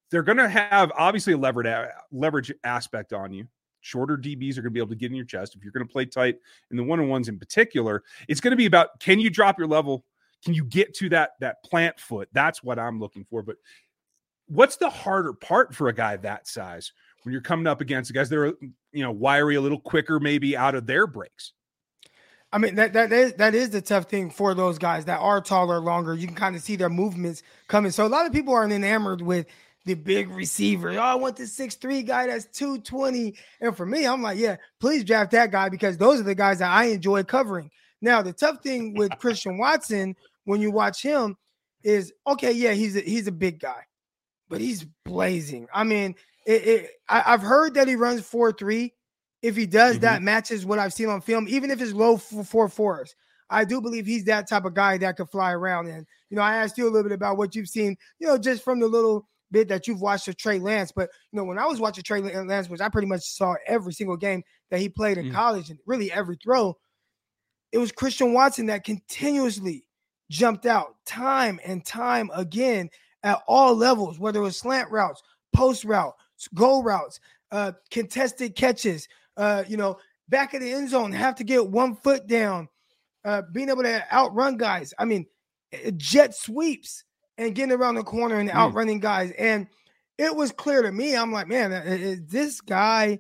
they're 0.10 0.24
going 0.24 0.40
to 0.40 0.50
have 0.50 0.92
obviously 0.98 1.34
a 1.34 1.38
leverage 1.38 1.88
leverage 2.12 2.52
aspect 2.64 3.14
on 3.14 3.32
you. 3.32 3.48
Shorter 3.82 4.18
DBs 4.18 4.58
are 4.58 4.62
going 4.62 4.66
to 4.66 4.70
be 4.72 4.80
able 4.80 4.90
to 4.90 4.96
get 4.96 5.12
in 5.12 5.16
your 5.16 5.26
chest. 5.26 5.56
If 5.56 5.64
you're 5.64 5.72
going 5.72 5.86
to 5.86 5.92
play 5.92 6.06
tight 6.06 6.38
in 6.72 6.78
the 6.78 6.84
one 6.84 7.00
on 7.00 7.10
ones 7.10 7.30
in 7.30 7.38
particular, 7.38 8.02
it's 8.28 8.42
going 8.42 8.52
to 8.52 8.58
be 8.58 8.66
about 8.66 9.00
can 9.00 9.20
you 9.20 9.30
drop 9.30 9.60
your 9.60 9.68
level? 9.68 10.04
Can 10.44 10.54
you 10.54 10.66
get 10.66 10.94
to 10.96 11.10
that 11.10 11.32
that 11.40 11.64
plant 11.64 12.00
foot? 12.00 12.30
That's 12.34 12.64
what 12.64 12.80
I'm 12.80 13.00
looking 13.00 13.26
for. 13.26 13.44
But 13.44 13.58
what's 14.48 14.78
the 14.78 14.90
harder 14.90 15.34
part 15.34 15.74
for 15.76 15.88
a 15.88 15.94
guy 15.94 16.18
that 16.18 16.48
size 16.48 16.92
when 17.24 17.32
you're 17.32 17.42
coming 17.42 17.68
up 17.68 17.82
against 17.82 18.10
the 18.10 18.14
guys 18.14 18.30
that 18.30 18.40
are 18.40 18.54
you 18.92 19.04
know 19.04 19.12
wiry, 19.12 19.56
a 19.56 19.62
little 19.62 19.80
quicker, 19.80 20.20
maybe 20.20 20.58
out 20.58 20.76
of 20.76 20.86
their 20.86 21.08
breaks? 21.08 21.54
I 22.54 22.58
mean 22.58 22.76
that 22.76 22.94
that 22.94 23.14
is 23.14 23.34
that 23.34 23.56
is 23.56 23.70
the 23.70 23.82
tough 23.82 24.06
thing 24.06 24.30
for 24.30 24.54
those 24.54 24.78
guys 24.78 25.06
that 25.06 25.20
are 25.20 25.42
taller, 25.42 25.80
longer. 25.80 26.14
You 26.16 26.28
can 26.28 26.36
kind 26.36 26.56
of 26.56 26.62
see 26.62 26.76
their 26.76 26.90
movements 26.90 27.44
coming. 27.68 27.92
So 27.92 28.06
a 28.06 28.10
lot 28.10 28.26
of 28.26 28.34
people 28.34 28.54
aren't 28.54 28.74
enamored 28.74 29.22
with 29.22 29.46
the 29.86 29.94
big 29.94 30.30
receiver. 30.30 30.92
Oh, 30.92 31.00
I 31.00 31.16
want 31.16 31.38
the 31.38 31.48
six 31.48 31.76
three 31.76 32.04
guy 32.04 32.28
that's 32.28 32.46
220. 32.46 33.36
And 33.62 33.76
for 33.76 33.86
me, 33.86 34.06
I'm 34.06 34.22
like, 34.22 34.38
yeah, 34.38 34.58
please 34.80 35.04
draft 35.04 35.32
that 35.32 35.52
guy 35.52 35.70
because 35.70 35.98
those 35.98 36.20
are 36.20 36.24
the 36.24 36.36
guys 36.36 36.60
that 36.60 36.72
I 36.72 36.86
enjoy 36.86 37.24
covering. 37.24 37.72
Now, 38.02 38.22
the 38.22 38.34
tough 38.34 38.62
thing 38.62 38.96
with 38.96 39.12
Christian 39.20 39.58
Watson 39.58 40.16
when 40.52 40.60
you 40.60 40.70
watch 40.70 41.02
him 41.02 41.38
is 41.82 42.12
okay, 42.28 42.52
yeah, 42.52 42.74
he's 42.74 42.98
a, 42.98 43.00
he's 43.00 43.26
a 43.26 43.32
big 43.32 43.58
guy, 43.58 43.84
but 44.50 44.60
he's 44.60 44.86
blazing. 45.06 45.66
I 45.74 45.86
mean, 45.86 46.14
it, 46.46 46.68
it, 46.68 46.90
I, 47.08 47.22
have 47.22 47.42
heard 47.42 47.76
that 47.76 47.88
he 47.88 47.96
runs 47.96 48.20
four 48.20 48.52
three. 48.52 48.94
If 49.42 49.56
he 49.56 49.66
does, 49.66 49.94
mm-hmm. 49.94 50.02
that 50.02 50.22
matches 50.22 50.66
what 50.66 50.78
I've 50.78 50.94
seen 50.94 51.08
on 51.08 51.22
film, 51.22 51.48
even 51.48 51.72
if 51.72 51.82
it's 51.82 51.94
low 51.94 52.18
four 52.18 52.68
fours. 52.68 53.16
I 53.50 53.64
do 53.64 53.80
believe 53.80 54.06
he's 54.06 54.26
that 54.26 54.50
type 54.50 54.66
of 54.66 54.74
guy 54.74 54.98
that 54.98 55.16
could 55.16 55.30
fly 55.30 55.54
around. 55.54 55.88
And 55.88 56.06
you 56.30 56.36
know, 56.36 56.44
I 56.44 56.58
asked 56.58 56.78
you 56.78 56.84
a 56.84 56.92
little 56.92 57.04
bit 57.04 57.16
about 57.16 57.38
what 57.38 57.56
you've 57.56 57.70
seen, 57.70 57.96
you 58.20 58.28
know, 58.28 58.38
just 58.38 58.62
from 58.62 58.82
the 58.82 58.88
little 58.88 59.30
bit 59.52 59.70
that 59.70 59.88
you've 59.88 60.02
watched 60.02 60.28
of 60.28 60.36
Trey 60.36 60.60
Lance. 60.60 60.92
But 60.94 61.10
you 61.32 61.38
know, 61.38 61.46
when 61.46 61.60
I 61.60 61.66
was 61.66 61.80
watching 61.80 62.04
Trey 62.04 62.20
Lance, 62.20 62.68
which 62.68 62.82
I 62.82 62.90
pretty 62.90 63.08
much 63.08 63.22
saw 63.22 63.56
every 63.66 63.94
single 63.94 64.18
game 64.18 64.44
that 64.70 64.82
he 64.82 64.90
played 64.90 65.18
in 65.18 65.28
mm. 65.28 65.34
college 65.34 65.70
and 65.70 65.80
really 65.86 66.12
every 66.12 66.36
throw, 66.44 66.76
it 67.72 67.78
was 67.78 67.94
Christian 67.94 68.34
Watson 68.34 68.66
that 68.66 68.84
continuously 68.84 69.86
jumped 70.32 70.66
out 70.66 70.96
time 71.06 71.60
and 71.66 71.86
time 71.86 72.32
again 72.34 72.90
at 73.22 73.42
all 73.48 73.76
levels, 73.76 74.18
whether 74.18 74.40
it 74.40 74.44
was 74.44 74.58
slant 74.58 74.90
routes, 74.90 75.22
post 75.54 75.84
route, 75.84 76.14
go 76.56 76.82
routes, 76.82 77.20
uh, 77.52 77.74
contested 77.92 78.56
catches, 78.56 79.08
uh, 79.36 79.64
you 79.68 79.76
know, 79.76 80.00
back 80.30 80.54
of 80.54 80.62
the 80.62 80.72
end 80.72 80.90
zone, 80.90 81.12
have 81.12 81.36
to 81.36 81.44
get 81.44 81.68
one 81.68 81.96
foot 81.96 82.26
down, 82.28 82.70
uh, 83.26 83.42
being 83.52 83.70
able 83.70 83.84
to 83.84 84.14
outrun 84.14 84.56
guys. 84.56 84.94
I 84.98 85.04
mean, 85.06 85.26
jet 85.98 86.34
sweeps 86.34 87.04
and 87.38 87.54
getting 87.54 87.76
around 87.76 87.96
the 87.96 88.04
corner 88.04 88.40
and 88.40 88.50
mm. 88.50 88.56
outrunning 88.56 89.02
guys. 89.02 89.32
And 89.38 89.68
it 90.18 90.34
was 90.34 90.54
clear 90.54 90.82
to 90.82 90.92
me. 90.92 91.16
I'm 91.16 91.34
like, 91.34 91.48
man, 91.48 91.74
is 91.74 92.22
this 92.26 92.62
guy, 92.62 93.20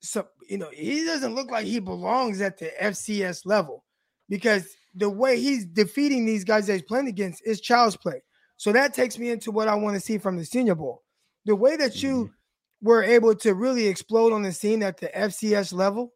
so 0.00 0.26
you 0.48 0.56
know, 0.56 0.70
he 0.72 1.04
doesn't 1.04 1.34
look 1.34 1.50
like 1.50 1.66
he 1.66 1.78
belongs 1.78 2.40
at 2.40 2.58
the 2.58 2.72
FCS 2.80 3.44
level 3.44 3.84
because 4.28 4.74
the 4.96 5.10
way 5.10 5.38
he's 5.38 5.66
defeating 5.66 6.24
these 6.24 6.44
guys 6.44 6.66
that 6.66 6.74
he's 6.74 6.82
playing 6.82 7.08
against 7.08 7.46
is 7.46 7.60
child's 7.60 7.96
play. 7.96 8.22
So 8.56 8.72
that 8.72 8.94
takes 8.94 9.18
me 9.18 9.30
into 9.30 9.50
what 9.50 9.68
I 9.68 9.74
want 9.74 9.94
to 9.94 10.00
see 10.00 10.18
from 10.18 10.36
the 10.36 10.44
Senior 10.44 10.74
Bowl. 10.74 11.02
The 11.44 11.54
way 11.54 11.76
that 11.76 12.02
you 12.02 12.24
mm-hmm. 12.24 12.86
were 12.88 13.02
able 13.02 13.34
to 13.36 13.54
really 13.54 13.86
explode 13.86 14.32
on 14.32 14.42
the 14.42 14.52
scene 14.52 14.82
at 14.82 14.96
the 14.96 15.08
FCS 15.08 15.72
level, 15.72 16.12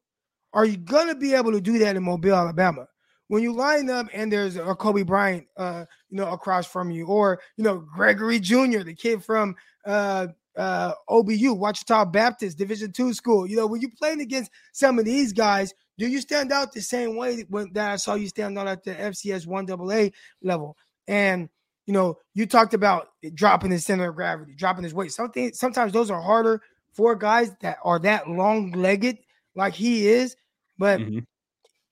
are 0.53 0.65
you 0.65 0.79
going 0.79 1.09
to 1.09 1.15
be 1.15 1.35
able 1.35 1.53
to 1.53 1.61
do 1.61 1.79
that 1.79 1.97
in 1.97 2.03
Mobile, 2.03 2.35
Alabama? 2.35 2.87
When 3.29 3.43
you 3.43 3.53
line 3.53 3.91
up 3.91 4.09
and 4.13 4.33
there's 4.33 4.57
a 4.57 4.75
Coby 4.75 5.07
Bryant, 5.07 5.47
uh, 5.57 5.85
you 6.09 6.17
know, 6.17 6.31
across 6.31 6.67
from 6.67 6.91
you, 6.91 7.07
or 7.07 7.41
you 7.57 7.63
know 7.63 7.79
Gregory 7.79 8.41
Junior, 8.41 8.83
the 8.83 8.95
kid 8.95 9.23
from 9.23 9.55
uh, 9.87 10.29
uh, 10.57 10.93
OBU, 11.09 11.57
Ouachita 11.57 12.07
Baptist 12.07 12.59
Division 12.59 12.93
two 12.93 13.15
school. 13.15 13.47
You 13.47 13.57
know, 13.57 13.67
when 13.67 13.81
you're 13.81 13.91
playing 13.99 14.21
against 14.21 14.51
some 14.73 14.99
of 14.99 15.05
these 15.05 15.33
guys, 15.33 15.73
do 15.99 16.07
you 16.07 16.21
stand 16.21 16.53
out 16.53 16.73
the 16.73 16.81
same 16.81 17.17
way 17.17 17.45
that 17.73 17.91
I 17.91 17.97
saw 17.97 18.15
you 18.15 18.29
stand 18.29 18.59
out 18.59 18.67
at 18.67 18.85
the 18.85 18.95
FCS 18.95 19.47
one 19.47 19.71
AA 19.71 20.09
level? 20.43 20.77
And 21.07 21.49
you 21.87 21.95
know, 21.95 22.19
you 22.35 22.47
talked 22.47 22.75
about 22.75 23.09
dropping 23.35 23.71
his 23.71 23.85
center 23.85 24.11
of 24.11 24.15
gravity, 24.15 24.55
dropping 24.55 24.85
his 24.85 24.95
weight. 24.95 25.13
Something 25.13 25.53
sometimes 25.53 25.93
those 25.93 26.11
are 26.11 26.21
harder 26.21 26.63
for 26.93 27.17
guys 27.17 27.53
that 27.61 27.79
are 27.85 27.99
that 28.01 28.29
long 28.29 28.73
legged 28.73 29.19
like 29.55 29.75
he 29.75 30.09
is. 30.09 30.37
But 30.79 31.01
mm-hmm. 31.01 31.21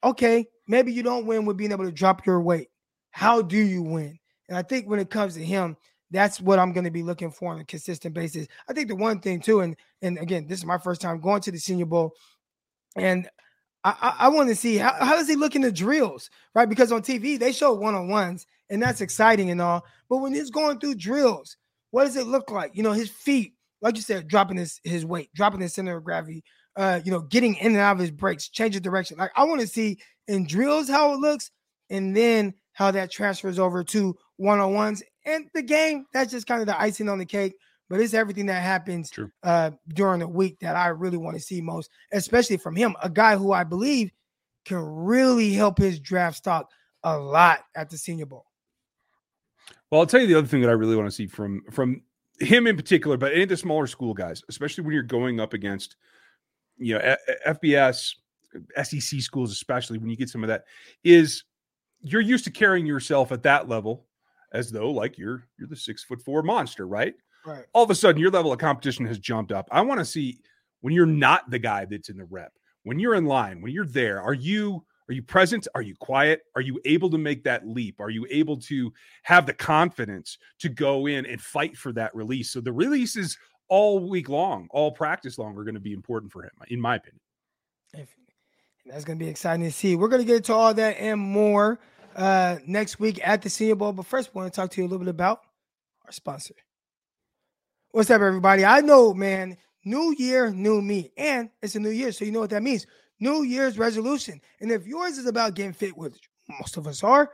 okay, 0.04 0.46
maybe 0.66 0.92
you 0.92 1.02
don't 1.02 1.26
win 1.26 1.46
with 1.46 1.56
being 1.56 1.72
able 1.72 1.84
to 1.84 1.92
drop 1.92 2.26
your 2.26 2.40
weight. 2.40 2.68
How 3.10 3.42
do 3.42 3.58
you 3.58 3.82
win? 3.82 4.18
And 4.48 4.56
I 4.56 4.62
think 4.62 4.88
when 4.88 5.00
it 5.00 5.10
comes 5.10 5.34
to 5.34 5.44
him, 5.44 5.76
that's 6.10 6.40
what 6.40 6.58
I'm 6.58 6.72
going 6.72 6.84
to 6.84 6.90
be 6.90 7.02
looking 7.02 7.30
for 7.30 7.52
on 7.52 7.60
a 7.60 7.64
consistent 7.64 8.14
basis. 8.14 8.46
I 8.68 8.72
think 8.72 8.88
the 8.88 8.96
one 8.96 9.20
thing 9.20 9.40
too, 9.40 9.60
and 9.60 9.76
and 10.02 10.18
again, 10.18 10.46
this 10.46 10.58
is 10.58 10.64
my 10.64 10.78
first 10.78 11.00
time 11.00 11.20
going 11.20 11.40
to 11.42 11.52
the 11.52 11.58
Senior 11.58 11.86
Bowl, 11.86 12.14
and 12.96 13.28
I, 13.84 14.14
I, 14.20 14.28
want 14.28 14.48
to 14.48 14.56
see 14.56 14.76
how, 14.76 14.92
how 14.92 15.16
does 15.16 15.28
he 15.28 15.36
look 15.36 15.54
in 15.54 15.62
the 15.62 15.70
drills, 15.70 16.30
right? 16.54 16.68
Because 16.68 16.90
on 16.92 17.02
TV 17.02 17.38
they 17.38 17.52
show 17.52 17.72
one 17.72 17.94
on 17.94 18.08
ones, 18.08 18.46
and 18.70 18.82
that's 18.82 19.00
exciting 19.00 19.50
and 19.50 19.60
all. 19.60 19.84
But 20.08 20.18
when 20.18 20.34
he's 20.34 20.50
going 20.50 20.80
through 20.80 20.96
drills, 20.96 21.56
what 21.90 22.04
does 22.04 22.16
it 22.16 22.26
look 22.26 22.50
like? 22.50 22.72
You 22.74 22.82
know, 22.82 22.92
his 22.92 23.08
feet, 23.08 23.54
like 23.80 23.96
you 23.96 24.02
said, 24.02 24.28
dropping 24.28 24.56
his 24.56 24.80
his 24.84 25.06
weight, 25.06 25.30
dropping 25.34 25.60
his 25.60 25.74
center 25.74 25.96
of 25.96 26.04
gravity, 26.04 26.42
uh, 26.76 27.00
you 27.04 27.12
know, 27.12 27.20
getting 27.20 27.54
in 27.56 27.72
and 27.72 27.76
out 27.76 27.92
of 27.92 27.98
his 27.98 28.10
breaks, 28.10 28.48
change 28.48 28.74
changing 28.74 28.82
direction. 28.82 29.16
Like 29.18 29.32
I 29.36 29.44
want 29.44 29.60
to 29.60 29.66
see 29.66 29.98
in 30.26 30.46
drills 30.46 30.88
how 30.88 31.12
it 31.12 31.20
looks, 31.20 31.50
and 31.88 32.16
then 32.16 32.54
how 32.78 32.92
that 32.92 33.10
transfers 33.10 33.58
over 33.58 33.82
to 33.82 34.16
one 34.36 34.60
on 34.60 34.72
ones 34.72 35.02
and 35.26 35.46
the 35.52 35.62
game. 35.62 36.06
That's 36.12 36.30
just 36.30 36.46
kind 36.46 36.60
of 36.60 36.68
the 36.68 36.80
icing 36.80 37.08
on 37.08 37.18
the 37.18 37.26
cake. 37.26 37.54
But 37.90 38.00
it's 38.00 38.14
everything 38.14 38.46
that 38.46 38.62
happens 38.62 39.10
uh, 39.42 39.72
during 39.88 40.20
the 40.20 40.28
week 40.28 40.60
that 40.60 40.76
I 40.76 40.88
really 40.88 41.16
want 41.16 41.36
to 41.36 41.42
see 41.42 41.60
most, 41.60 41.90
especially 42.12 42.56
from 42.56 42.76
him, 42.76 42.94
a 43.02 43.10
guy 43.10 43.36
who 43.36 43.50
I 43.50 43.64
believe 43.64 44.12
can 44.64 44.78
really 44.78 45.52
help 45.52 45.78
his 45.78 45.98
draft 45.98 46.36
stock 46.36 46.70
a 47.02 47.18
lot 47.18 47.64
at 47.74 47.90
the 47.90 47.98
Senior 47.98 48.26
Bowl. 48.26 48.44
Well, 49.90 50.02
I'll 50.02 50.06
tell 50.06 50.20
you 50.20 50.28
the 50.28 50.38
other 50.38 50.46
thing 50.46 50.60
that 50.60 50.70
I 50.70 50.74
really 50.74 50.94
want 50.94 51.08
to 51.08 51.14
see 51.14 51.26
from 51.26 51.62
from 51.72 52.02
him 52.38 52.68
in 52.68 52.76
particular, 52.76 53.16
but 53.16 53.32
any 53.32 53.42
of 53.42 53.48
the 53.48 53.56
smaller 53.56 53.88
school 53.88 54.14
guys, 54.14 54.40
especially 54.48 54.84
when 54.84 54.94
you're 54.94 55.02
going 55.02 55.40
up 55.40 55.52
against, 55.52 55.96
you 56.76 56.94
know, 56.94 57.16
FBS, 57.44 58.14
SEC 58.80 59.20
schools, 59.20 59.50
especially 59.50 59.98
when 59.98 60.10
you 60.10 60.16
get 60.16 60.28
some 60.28 60.44
of 60.44 60.48
that, 60.48 60.62
is 61.02 61.42
you're 62.02 62.20
used 62.20 62.44
to 62.44 62.50
carrying 62.50 62.86
yourself 62.86 63.32
at 63.32 63.42
that 63.42 63.68
level 63.68 64.06
as 64.52 64.70
though 64.70 64.90
like 64.90 65.18
you're 65.18 65.46
you're 65.58 65.68
the 65.68 65.76
six 65.76 66.04
foot 66.04 66.20
four 66.20 66.42
monster, 66.42 66.86
right? 66.86 67.14
Right. 67.44 67.64
All 67.72 67.84
of 67.84 67.90
a 67.90 67.94
sudden, 67.94 68.20
your 68.20 68.30
level 68.30 68.52
of 68.52 68.58
competition 68.58 69.06
has 69.06 69.18
jumped 69.18 69.52
up. 69.52 69.68
I 69.70 69.80
want 69.80 70.00
to 70.00 70.04
see 70.04 70.40
when 70.80 70.94
you're 70.94 71.06
not 71.06 71.50
the 71.50 71.58
guy 71.58 71.84
that's 71.84 72.08
in 72.08 72.16
the 72.16 72.24
rep, 72.24 72.52
when 72.82 72.98
you're 72.98 73.14
in 73.14 73.24
line, 73.24 73.60
when 73.60 73.72
you're 73.72 73.86
there, 73.86 74.20
are 74.20 74.34
you 74.34 74.84
are 75.08 75.14
you 75.14 75.22
present? 75.22 75.66
Are 75.74 75.82
you 75.82 75.94
quiet? 75.96 76.42
Are 76.54 76.60
you 76.60 76.78
able 76.84 77.08
to 77.10 77.18
make 77.18 77.42
that 77.44 77.66
leap? 77.66 77.98
Are 78.00 78.10
you 78.10 78.26
able 78.30 78.58
to 78.58 78.92
have 79.22 79.46
the 79.46 79.54
confidence 79.54 80.36
to 80.58 80.68
go 80.68 81.06
in 81.06 81.24
and 81.24 81.40
fight 81.40 81.76
for 81.76 81.92
that 81.92 82.14
release? 82.14 82.50
So 82.50 82.60
the 82.60 82.72
releases 82.72 83.38
all 83.68 84.06
week 84.06 84.28
long, 84.28 84.68
all 84.70 84.92
practice 84.92 85.38
long 85.38 85.56
are 85.56 85.64
going 85.64 85.74
to 85.74 85.80
be 85.80 85.94
important 85.94 86.30
for 86.30 86.42
him, 86.42 86.50
in 86.68 86.80
my 86.80 86.96
opinion. 86.96 87.20
That's 88.88 89.04
going 89.04 89.18
to 89.18 89.24
be 89.24 89.30
exciting 89.30 89.66
to 89.66 89.72
see. 89.72 89.96
We're 89.96 90.08
going 90.08 90.22
to 90.22 90.26
get 90.26 90.44
to 90.44 90.54
all 90.54 90.72
that 90.72 90.98
and 90.98 91.20
more 91.20 91.78
uh, 92.16 92.56
next 92.66 92.98
week 92.98 93.20
at 93.22 93.42
the 93.42 93.50
Senior 93.50 93.74
Bowl. 93.74 93.92
But 93.92 94.06
first, 94.06 94.34
we 94.34 94.40
want 94.40 94.52
to 94.52 94.56
talk 94.56 94.70
to 94.70 94.80
you 94.80 94.86
a 94.86 94.88
little 94.88 95.04
bit 95.04 95.08
about 95.08 95.42
our 96.06 96.12
sponsor. 96.12 96.54
What's 97.90 98.10
up, 98.10 98.22
everybody? 98.22 98.64
I 98.64 98.80
know, 98.80 99.12
man, 99.12 99.58
new 99.84 100.14
year, 100.18 100.50
new 100.50 100.80
me. 100.80 101.12
And 101.18 101.50
it's 101.62 101.74
a 101.74 101.80
new 101.80 101.90
year, 101.90 102.12
so 102.12 102.24
you 102.24 102.32
know 102.32 102.40
what 102.40 102.50
that 102.50 102.62
means. 102.62 102.86
New 103.20 103.42
Year's 103.42 103.78
resolution. 103.78 104.40
And 104.60 104.70
if 104.70 104.86
yours 104.86 105.18
is 105.18 105.26
about 105.26 105.54
getting 105.54 105.72
fit, 105.72 105.96
which 105.96 106.18
most 106.48 106.76
of 106.76 106.86
us 106.86 107.02
are, 107.02 107.30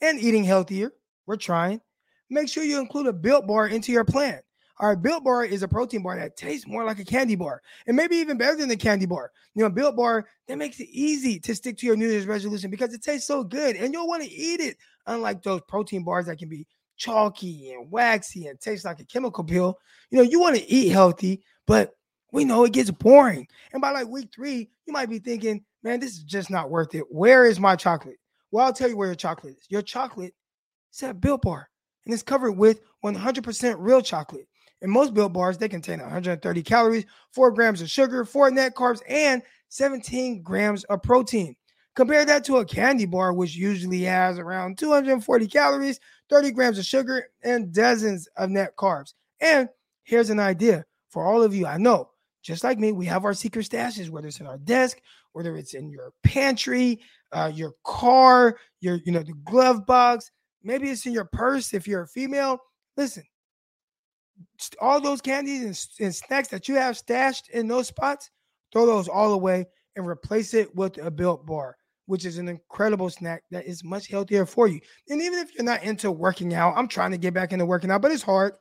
and 0.00 0.20
eating 0.20 0.44
healthier, 0.44 0.92
we're 1.26 1.36
trying, 1.36 1.80
make 2.28 2.48
sure 2.48 2.64
you 2.64 2.80
include 2.80 3.06
a 3.06 3.12
built 3.12 3.46
bar 3.46 3.68
into 3.68 3.92
your 3.92 4.04
plan. 4.04 4.40
Our 4.80 4.94
built 4.94 5.24
bar 5.24 5.44
is 5.44 5.62
a 5.62 5.68
protein 5.68 6.02
bar 6.02 6.16
that 6.16 6.36
tastes 6.36 6.66
more 6.66 6.84
like 6.84 6.98
a 6.98 7.04
candy 7.04 7.34
bar 7.34 7.62
and 7.86 7.96
maybe 7.96 8.16
even 8.16 8.38
better 8.38 8.56
than 8.56 8.68
the 8.68 8.76
candy 8.76 9.06
bar. 9.06 9.32
You 9.54 9.64
know, 9.64 9.70
built 9.70 9.96
bar 9.96 10.26
that 10.46 10.58
makes 10.58 10.78
it 10.78 10.88
easy 10.90 11.40
to 11.40 11.54
stick 11.54 11.76
to 11.78 11.86
your 11.86 11.96
New 11.96 12.08
Year's 12.08 12.26
resolution 12.26 12.70
because 12.70 12.94
it 12.94 13.02
tastes 13.02 13.26
so 13.26 13.42
good 13.42 13.76
and 13.76 13.92
you'll 13.92 14.08
want 14.08 14.22
to 14.22 14.30
eat 14.30 14.60
it. 14.60 14.76
Unlike 15.06 15.42
those 15.42 15.62
protein 15.68 16.04
bars 16.04 16.26
that 16.26 16.38
can 16.38 16.48
be 16.48 16.66
chalky 16.96 17.72
and 17.72 17.90
waxy 17.90 18.46
and 18.46 18.60
taste 18.60 18.84
like 18.84 19.00
a 19.00 19.04
chemical 19.04 19.44
pill. 19.44 19.78
You 20.10 20.18
know, 20.18 20.24
you 20.24 20.38
want 20.38 20.56
to 20.56 20.70
eat 20.70 20.90
healthy, 20.90 21.42
but 21.66 21.92
we 22.32 22.44
know 22.44 22.64
it 22.64 22.72
gets 22.72 22.90
boring. 22.90 23.46
And 23.72 23.80
by 23.80 23.90
like 23.90 24.08
week 24.08 24.30
three, 24.34 24.68
you 24.86 24.92
might 24.92 25.08
be 25.08 25.18
thinking, 25.18 25.64
man, 25.82 26.00
this 26.00 26.12
is 26.12 26.24
just 26.24 26.50
not 26.50 26.70
worth 26.70 26.94
it. 26.94 27.04
Where 27.10 27.46
is 27.46 27.58
my 27.58 27.76
chocolate? 27.76 28.18
Well, 28.50 28.66
I'll 28.66 28.72
tell 28.72 28.88
you 28.88 28.96
where 28.96 29.08
your 29.08 29.14
chocolate 29.14 29.56
is. 29.58 29.66
Your 29.68 29.82
chocolate 29.82 30.34
is 30.92 31.02
at 31.02 31.20
Built 31.20 31.42
Bar, 31.42 31.68
and 32.04 32.12
it's 32.12 32.22
covered 32.22 32.52
with 32.52 32.80
100% 33.04 33.76
real 33.78 34.02
chocolate. 34.02 34.48
And 34.80 34.92
most 34.92 35.14
Built 35.14 35.32
Bars, 35.32 35.58
they 35.58 35.68
contain 35.68 36.00
130 36.00 36.62
calories, 36.62 37.04
4 37.32 37.50
grams 37.50 37.82
of 37.82 37.90
sugar, 37.90 38.24
4 38.24 38.50
net 38.50 38.74
carbs, 38.74 39.00
and 39.08 39.42
17 39.68 40.42
grams 40.42 40.84
of 40.84 41.02
protein. 41.02 41.56
Compare 41.94 42.24
that 42.26 42.44
to 42.44 42.58
a 42.58 42.64
candy 42.64 43.06
bar, 43.06 43.32
which 43.32 43.56
usually 43.56 44.02
has 44.02 44.38
around 44.38 44.78
240 44.78 45.46
calories, 45.48 45.98
30 46.30 46.52
grams 46.52 46.78
of 46.78 46.84
sugar, 46.84 47.26
and 47.42 47.72
dozens 47.72 48.28
of 48.36 48.50
net 48.50 48.76
carbs. 48.76 49.14
And 49.40 49.68
here's 50.04 50.30
an 50.30 50.38
idea 50.38 50.84
for 51.10 51.24
all 51.24 51.42
of 51.42 51.54
you. 51.54 51.66
I 51.66 51.76
know, 51.76 52.10
just 52.42 52.62
like 52.62 52.78
me, 52.78 52.92
we 52.92 53.06
have 53.06 53.24
our 53.24 53.34
secret 53.34 53.66
stashes, 53.66 54.10
whether 54.10 54.28
it's 54.28 54.38
in 54.38 54.46
our 54.46 54.58
desk, 54.58 55.00
whether 55.32 55.56
it's 55.56 55.74
in 55.74 55.90
your 55.90 56.12
pantry, 56.22 57.00
uh, 57.32 57.50
your 57.52 57.74
car, 57.84 58.58
your, 58.80 59.00
you 59.04 59.10
know, 59.10 59.22
the 59.22 59.34
glove 59.44 59.84
box. 59.84 60.30
Maybe 60.62 60.90
it's 60.90 61.04
in 61.04 61.12
your 61.12 61.24
purse 61.24 61.74
if 61.74 61.88
you're 61.88 62.02
a 62.02 62.08
female. 62.08 62.58
Listen, 62.96 63.24
all 64.80 65.00
those 65.00 65.20
candies 65.20 65.62
and, 65.62 66.06
and 66.06 66.14
snacks 66.14 66.48
that 66.48 66.68
you 66.68 66.74
have 66.76 66.96
stashed 66.96 67.48
in 67.50 67.68
those 67.68 67.88
spots, 67.88 68.30
throw 68.72 68.86
those 68.86 69.08
all 69.08 69.32
away 69.32 69.66
and 69.96 70.06
replace 70.06 70.54
it 70.54 70.74
with 70.74 70.98
a 70.98 71.10
built 71.10 71.46
bar 71.46 71.76
which 72.08 72.24
is 72.24 72.38
an 72.38 72.48
incredible 72.48 73.10
snack 73.10 73.42
that 73.50 73.66
is 73.66 73.84
much 73.84 74.08
healthier 74.08 74.46
for 74.46 74.66
you. 74.66 74.80
And 75.10 75.20
even 75.20 75.40
if 75.40 75.54
you're 75.54 75.62
not 75.62 75.82
into 75.82 76.10
working 76.10 76.54
out, 76.54 76.72
I'm 76.74 76.88
trying 76.88 77.10
to 77.10 77.18
get 77.18 77.34
back 77.34 77.52
into 77.52 77.66
working 77.66 77.90
out, 77.90 78.00
but 78.00 78.10
it's 78.10 78.22
hard. 78.22 78.54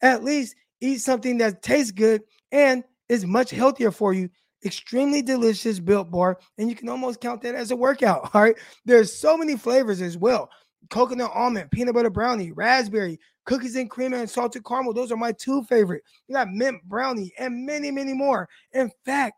At 0.00 0.24
least 0.24 0.56
eat 0.80 1.02
something 1.02 1.36
that 1.38 1.62
tastes 1.62 1.92
good 1.92 2.22
and 2.50 2.82
is 3.10 3.26
much 3.26 3.50
healthier 3.50 3.90
for 3.90 4.14
you. 4.14 4.30
Extremely 4.64 5.20
delicious 5.20 5.78
built 5.78 6.10
bar, 6.10 6.38
and 6.56 6.70
you 6.70 6.74
can 6.74 6.88
almost 6.88 7.20
count 7.20 7.42
that 7.42 7.54
as 7.54 7.70
a 7.70 7.76
workout. 7.76 8.30
All 8.34 8.40
right. 8.40 8.56
There's 8.86 9.14
so 9.14 9.36
many 9.36 9.58
flavors 9.58 10.00
as 10.00 10.16
well 10.16 10.48
coconut 10.90 11.30
almond, 11.34 11.70
peanut 11.70 11.94
butter 11.94 12.10
brownie, 12.10 12.52
raspberry, 12.52 13.18
cookies 13.44 13.76
and 13.76 13.90
cream, 13.90 14.14
and 14.14 14.28
salted 14.28 14.64
caramel. 14.64 14.92
Those 14.92 15.12
are 15.12 15.16
my 15.16 15.32
two 15.32 15.62
favorite. 15.64 16.02
You 16.28 16.34
got 16.34 16.48
mint 16.50 16.82
brownie 16.84 17.32
and 17.38 17.66
many, 17.66 17.90
many 17.90 18.12
more. 18.12 18.48
In 18.72 18.90
fact, 19.04 19.34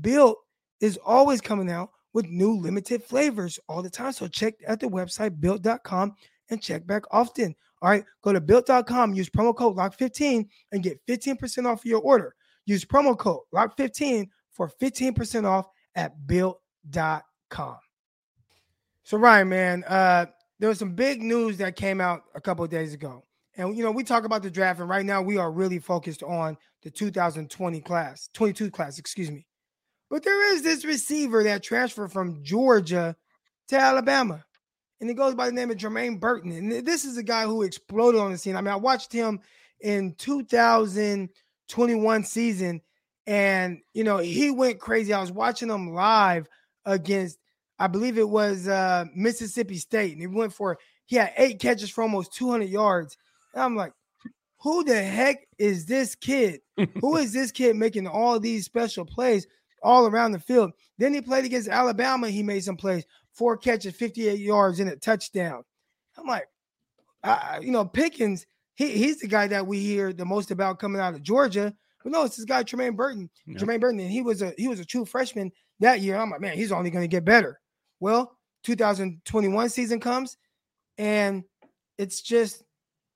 Built 0.00 0.38
is 0.80 0.98
always 1.04 1.40
coming 1.40 1.70
out 1.70 1.90
with 2.12 2.26
new 2.26 2.56
limited 2.56 3.02
flavors 3.02 3.58
all 3.68 3.82
the 3.82 3.90
time. 3.90 4.12
So 4.12 4.28
check 4.28 4.54
at 4.66 4.80
the 4.80 4.86
website 4.86 5.40
built.com 5.40 6.14
and 6.50 6.62
check 6.62 6.86
back 6.86 7.04
often. 7.10 7.54
All 7.80 7.90
right, 7.90 8.04
go 8.22 8.32
to 8.32 8.40
built.com, 8.40 9.14
use 9.14 9.30
promo 9.30 9.54
code 9.54 9.76
LOCKED15 9.76 10.48
and 10.72 10.82
get 10.82 11.00
15% 11.06 11.66
off 11.66 11.84
your 11.84 12.00
order. 12.00 12.34
Use 12.66 12.84
promo 12.84 13.16
code 13.16 13.42
LOCKED15 13.54 14.28
for 14.50 14.70
15% 14.80 15.44
off 15.44 15.68
at 15.94 16.26
built.com. 16.26 17.76
So, 19.04 19.16
Ryan, 19.16 19.48
man, 19.48 19.84
uh, 19.84 20.26
there 20.58 20.68
was 20.68 20.78
some 20.78 20.94
big 20.94 21.22
news 21.22 21.58
that 21.58 21.76
came 21.76 22.00
out 22.00 22.24
a 22.34 22.40
couple 22.40 22.64
of 22.64 22.70
days 22.70 22.94
ago. 22.94 23.24
And, 23.56 23.76
you 23.76 23.82
know, 23.82 23.90
we 23.90 24.04
talk 24.04 24.24
about 24.24 24.42
the 24.42 24.50
draft, 24.50 24.80
and 24.80 24.88
right 24.88 25.04
now 25.04 25.20
we 25.20 25.36
are 25.36 25.50
really 25.50 25.78
focused 25.78 26.22
on 26.22 26.56
the 26.82 26.90
2020 26.90 27.80
class, 27.80 28.28
22 28.32 28.70
class, 28.70 28.98
excuse 28.98 29.30
me. 29.30 29.46
But 30.10 30.22
there 30.22 30.54
is 30.54 30.62
this 30.62 30.84
receiver 30.84 31.42
that 31.44 31.62
transferred 31.62 32.12
from 32.12 32.42
Georgia 32.42 33.16
to 33.68 33.78
Alabama. 33.78 34.44
And 35.00 35.08
he 35.08 35.14
goes 35.14 35.34
by 35.34 35.46
the 35.46 35.52
name 35.52 35.70
of 35.70 35.76
Jermaine 35.76 36.18
Burton. 36.18 36.52
And 36.52 36.86
this 36.86 37.04
is 37.04 37.18
a 37.18 37.22
guy 37.22 37.44
who 37.44 37.62
exploded 37.62 38.20
on 38.20 38.32
the 38.32 38.38
scene. 38.38 38.56
I 38.56 38.60
mean, 38.60 38.72
I 38.72 38.76
watched 38.76 39.12
him 39.12 39.40
in 39.80 40.14
2021 40.14 42.24
season, 42.24 42.80
and 43.26 43.80
you 43.92 44.04
know, 44.04 44.18
he 44.18 44.50
went 44.50 44.80
crazy. 44.80 45.12
I 45.12 45.20
was 45.20 45.30
watching 45.30 45.70
him 45.70 45.92
live 45.92 46.48
against, 46.84 47.38
I 47.78 47.86
believe 47.86 48.18
it 48.18 48.28
was 48.28 48.66
uh, 48.68 49.04
Mississippi 49.14 49.76
State, 49.76 50.12
and 50.12 50.20
he 50.20 50.26
went 50.26 50.52
for 50.52 50.78
he 51.06 51.16
had 51.16 51.32
eight 51.36 51.60
catches 51.60 51.90
for 51.90 52.02
almost 52.02 52.34
200 52.34 52.68
yards. 52.68 53.16
And 53.54 53.62
I'm 53.62 53.76
like, 53.76 53.92
who 54.60 54.84
the 54.84 55.00
heck 55.00 55.46
is 55.58 55.86
this 55.86 56.14
kid? 56.14 56.60
who 57.00 57.16
is 57.16 57.32
this 57.32 57.50
kid 57.50 57.76
making 57.76 58.06
all 58.06 58.38
these 58.38 58.64
special 58.64 59.04
plays? 59.04 59.46
all 59.82 60.06
around 60.06 60.32
the 60.32 60.38
field. 60.38 60.72
Then 60.98 61.14
he 61.14 61.20
played 61.20 61.44
against 61.44 61.68
Alabama. 61.68 62.28
He 62.28 62.42
made 62.42 62.64
some 62.64 62.76
plays, 62.76 63.04
four 63.32 63.56
catches, 63.56 63.94
58 63.94 64.38
yards, 64.38 64.80
and 64.80 64.90
a 64.90 64.96
touchdown. 64.96 65.62
I'm 66.16 66.26
like, 66.26 66.48
uh, 67.22 67.58
you 67.60 67.70
know, 67.70 67.84
Pickens, 67.84 68.46
he, 68.74 68.88
he's 68.90 69.20
the 69.20 69.28
guy 69.28 69.46
that 69.48 69.66
we 69.66 69.80
hear 69.80 70.12
the 70.12 70.24
most 70.24 70.50
about 70.50 70.78
coming 70.78 71.00
out 71.00 71.14
of 71.14 71.22
Georgia. 71.22 71.74
But 72.02 72.12
no, 72.12 72.24
it's 72.24 72.36
this 72.36 72.44
guy 72.44 72.62
Tremaine 72.62 72.96
Burton. 72.96 73.28
Yeah. 73.46 73.58
Jermaine 73.58 73.80
Burton, 73.80 74.00
and 74.00 74.10
he 74.10 74.22
was 74.22 74.40
a 74.40 74.54
he 74.56 74.68
was 74.68 74.78
a 74.78 74.84
true 74.84 75.04
freshman 75.04 75.50
that 75.80 76.00
year. 76.00 76.16
I'm 76.16 76.30
like, 76.30 76.40
man, 76.40 76.56
he's 76.56 76.72
only 76.72 76.90
going 76.90 77.02
to 77.02 77.08
get 77.08 77.24
better. 77.24 77.60
Well, 78.00 78.36
2021 78.64 79.68
season 79.68 80.00
comes, 80.00 80.36
and 80.96 81.44
it's 81.96 82.20
just 82.20 82.62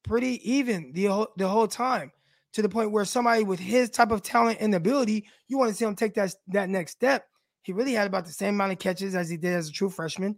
pretty 0.03 0.41
even 0.51 0.93
the 0.93 1.07
whole, 1.07 1.29
the 1.37 1.49
whole 1.49 1.69
time 1.69 2.13
to 2.53 2.63
the 2.63 2.69
point 2.69 2.91
where 2.91 3.05
somebody 3.05 3.45
with 3.45 3.61
his 3.61 3.91
type 3.91 4.11
of 4.11 4.23
talent 4.23 4.59
and 4.61 4.75
ability, 4.75 5.27
you 5.49 5.59
want 5.59 5.71
to 5.71 5.75
see 5.75 5.85
him 5.85 5.97
take 5.97 6.15
that, 6.15 6.35
that 6.49 6.69
next 6.69 6.93
step. 6.93 7.27
He 7.63 7.73
really 7.73 7.93
had 7.93 8.07
about 8.07 8.27
the 8.27 8.33
same 8.33 8.55
amount 8.55 8.73
of 8.73 8.79
catches 8.79 9.15
as 9.15 9.31
he 9.31 9.37
did 9.37 9.55
as 9.55 9.69
a 9.69 9.73
true 9.73 9.89
freshman 9.89 10.37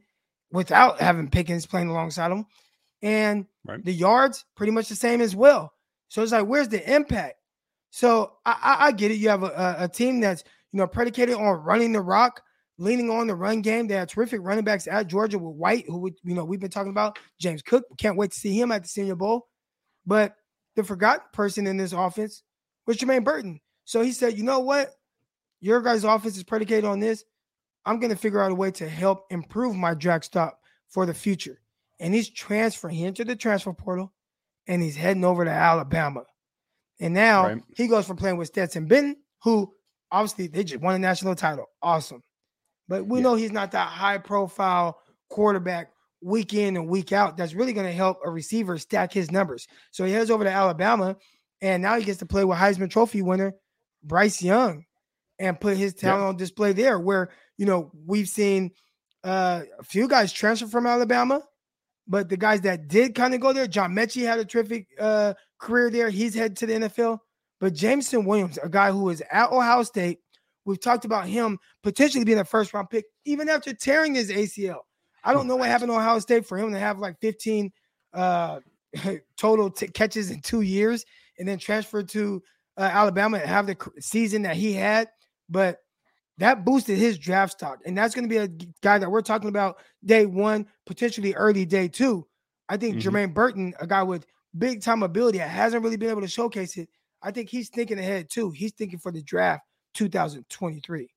without 0.52 1.00
having 1.00 1.30
Pickens 1.30 1.66
playing 1.66 1.88
alongside 1.88 2.30
him. 2.30 2.46
And 3.02 3.46
right. 3.64 3.84
the 3.84 3.92
yards, 3.92 4.44
pretty 4.56 4.72
much 4.72 4.88
the 4.88 4.94
same 4.94 5.20
as 5.20 5.34
well. 5.34 5.72
So 6.08 6.22
it's 6.22 6.32
like, 6.32 6.46
where's 6.46 6.68
the 6.68 6.92
impact? 6.92 7.36
So 7.90 8.34
I, 8.44 8.56
I, 8.62 8.86
I 8.86 8.92
get 8.92 9.10
it. 9.10 9.16
You 9.16 9.28
have 9.28 9.42
a, 9.42 9.76
a, 9.80 9.88
team 9.88 10.20
that's 10.20 10.42
you 10.72 10.78
know 10.78 10.86
predicated 10.86 11.34
on 11.34 11.62
running 11.62 11.92
the 11.92 12.00
rock, 12.00 12.42
leaning 12.78 13.10
on 13.10 13.26
the 13.26 13.34
run 13.34 13.62
game. 13.62 13.86
They 13.86 13.94
have 13.94 14.08
terrific 14.08 14.40
running 14.42 14.64
backs 14.64 14.86
at 14.86 15.06
Georgia 15.06 15.38
with 15.38 15.56
White, 15.56 15.86
who 15.86 16.10
you 16.22 16.34
know 16.34 16.44
we've 16.44 16.60
been 16.60 16.70
talking 16.70 16.90
about. 16.90 17.18
James 17.40 17.62
Cook, 17.62 17.84
can't 17.98 18.16
wait 18.16 18.32
to 18.32 18.38
see 18.38 18.58
him 18.58 18.72
at 18.72 18.82
the 18.82 18.88
Senior 18.88 19.16
Bowl. 19.16 19.48
But 20.06 20.34
the 20.76 20.84
forgotten 20.84 21.26
person 21.32 21.66
in 21.66 21.76
this 21.76 21.92
offense 21.92 22.42
was 22.86 22.98
Jermaine 22.98 23.24
Burton. 23.24 23.60
So 23.84 24.02
he 24.02 24.12
said, 24.12 24.36
you 24.36 24.44
know 24.44 24.60
what? 24.60 24.90
Your 25.60 25.80
guys' 25.80 26.04
offense 26.04 26.36
is 26.36 26.44
predicated 26.44 26.84
on 26.84 27.00
this. 27.00 27.24
I'm 27.86 28.00
going 28.00 28.10
to 28.10 28.16
figure 28.16 28.42
out 28.42 28.50
a 28.50 28.54
way 28.54 28.70
to 28.72 28.88
help 28.88 29.26
improve 29.30 29.76
my 29.76 29.94
drag 29.94 30.24
stop 30.24 30.58
for 30.88 31.06
the 31.06 31.14
future. 31.14 31.60
And 32.00 32.14
he's 32.14 32.30
transferring. 32.30 32.96
He 32.96 33.04
entered 33.04 33.28
the 33.28 33.36
transfer 33.36 33.72
portal 33.72 34.12
and 34.66 34.82
he's 34.82 34.96
heading 34.96 35.24
over 35.24 35.44
to 35.44 35.50
Alabama. 35.50 36.24
And 37.00 37.14
now 37.14 37.44
right. 37.44 37.62
he 37.76 37.88
goes 37.88 38.06
from 38.06 38.16
playing 38.16 38.36
with 38.36 38.48
Stetson 38.48 38.86
Bennett, 38.86 39.18
who 39.42 39.72
obviously 40.10 40.46
they 40.46 40.64
just 40.64 40.82
won 40.82 40.94
a 40.94 40.98
national 40.98 41.34
title. 41.34 41.66
Awesome. 41.82 42.22
But 42.88 43.06
we 43.06 43.18
yeah. 43.18 43.22
know 43.22 43.34
he's 43.34 43.52
not 43.52 43.72
that 43.72 43.88
high 43.88 44.18
profile 44.18 44.98
quarterback 45.30 45.90
week 46.22 46.54
in 46.54 46.76
and 46.76 46.88
week 46.88 47.12
out 47.12 47.36
that's 47.36 47.54
really 47.54 47.72
going 47.72 47.86
to 47.86 47.92
help 47.92 48.18
a 48.24 48.30
receiver 48.30 48.78
stack 48.78 49.12
his 49.12 49.30
numbers. 49.30 49.66
So 49.90 50.04
he 50.04 50.12
heads 50.12 50.30
over 50.30 50.44
to 50.44 50.50
Alabama, 50.50 51.16
and 51.60 51.82
now 51.82 51.98
he 51.98 52.04
gets 52.04 52.18
to 52.20 52.26
play 52.26 52.44
with 52.44 52.58
Heisman 52.58 52.90
Trophy 52.90 53.22
winner 53.22 53.54
Bryce 54.02 54.42
Young 54.42 54.84
and 55.38 55.60
put 55.60 55.76
his 55.76 55.94
talent 55.94 56.22
yeah. 56.22 56.28
on 56.28 56.36
display 56.36 56.72
there. 56.72 56.98
Where 56.98 57.30
you 57.56 57.66
know 57.66 57.90
we've 58.06 58.28
seen 58.28 58.72
uh, 59.22 59.62
a 59.78 59.82
few 59.82 60.08
guys 60.08 60.32
transfer 60.32 60.66
from 60.66 60.86
Alabama, 60.86 61.42
but 62.06 62.28
the 62.28 62.36
guys 62.36 62.62
that 62.62 62.88
did 62.88 63.14
kind 63.14 63.34
of 63.34 63.40
go 63.40 63.52
there, 63.52 63.66
John 63.66 63.92
Metchie 63.92 64.26
had 64.26 64.38
a 64.38 64.44
terrific 64.44 64.88
uh, 64.98 65.34
career 65.58 65.90
there. 65.90 66.10
He's 66.10 66.34
headed 66.34 66.56
to 66.58 66.66
the 66.66 66.74
NFL. 66.74 67.18
But 67.60 67.72
Jameson 67.72 68.24
Williams, 68.24 68.58
a 68.62 68.68
guy 68.68 68.90
who 68.90 69.08
is 69.08 69.22
at 69.30 69.50
Ohio 69.50 69.82
State, 69.84 70.18
we've 70.64 70.80
talked 70.80 71.04
about 71.04 71.26
him 71.26 71.58
potentially 71.82 72.24
being 72.24 72.38
a 72.38 72.44
first 72.44 72.72
round 72.74 72.90
pick, 72.90 73.04
even 73.24 73.48
after 73.48 73.72
tearing 73.72 74.14
his 74.14 74.30
ACL. 74.30 74.80
I 75.24 75.32
don't 75.32 75.46
know 75.46 75.56
what 75.56 75.68
happened 75.68 75.90
to 75.90 75.96
Ohio 75.96 76.18
State 76.18 76.46
for 76.46 76.58
him 76.58 76.72
to 76.72 76.78
have 76.78 76.98
like 76.98 77.18
15 77.20 77.72
uh, 78.12 78.60
total 79.38 79.70
t- 79.70 79.88
catches 79.88 80.30
in 80.30 80.40
two 80.40 80.60
years 80.60 81.04
and 81.38 81.48
then 81.48 81.58
transfer 81.58 82.02
to 82.02 82.42
uh, 82.76 82.82
Alabama 82.82 83.38
and 83.38 83.48
have 83.48 83.66
the 83.66 83.76
season 84.00 84.42
that 84.42 84.56
he 84.56 84.72
had. 84.72 85.08
But 85.48 85.78
that 86.38 86.64
boosted 86.64 86.98
his 86.98 87.18
draft 87.18 87.52
stock. 87.52 87.80
And 87.86 87.96
that's 87.96 88.14
going 88.14 88.28
to 88.28 88.28
be 88.28 88.38
a 88.38 88.48
guy 88.82 88.98
that 88.98 89.10
we're 89.10 89.22
talking 89.22 89.48
about 89.48 89.78
day 90.04 90.26
one, 90.26 90.66
potentially 90.84 91.34
early 91.34 91.64
day 91.64 91.88
two. 91.88 92.26
I 92.68 92.76
think 92.76 92.96
mm-hmm. 92.96 93.08
Jermaine 93.08 93.34
Burton, 93.34 93.74
a 93.80 93.86
guy 93.86 94.02
with 94.02 94.26
big 94.56 94.82
time 94.82 95.02
ability 95.02 95.38
that 95.38 95.48
hasn't 95.48 95.82
really 95.82 95.96
been 95.96 96.10
able 96.10 96.22
to 96.22 96.28
showcase 96.28 96.76
it, 96.76 96.88
I 97.22 97.30
think 97.30 97.48
he's 97.48 97.68
thinking 97.68 97.98
ahead 97.98 98.28
too. 98.30 98.50
He's 98.50 98.72
thinking 98.72 98.98
for 98.98 99.12
the 99.12 99.22
draft 99.22 99.64
2023. 99.94 101.08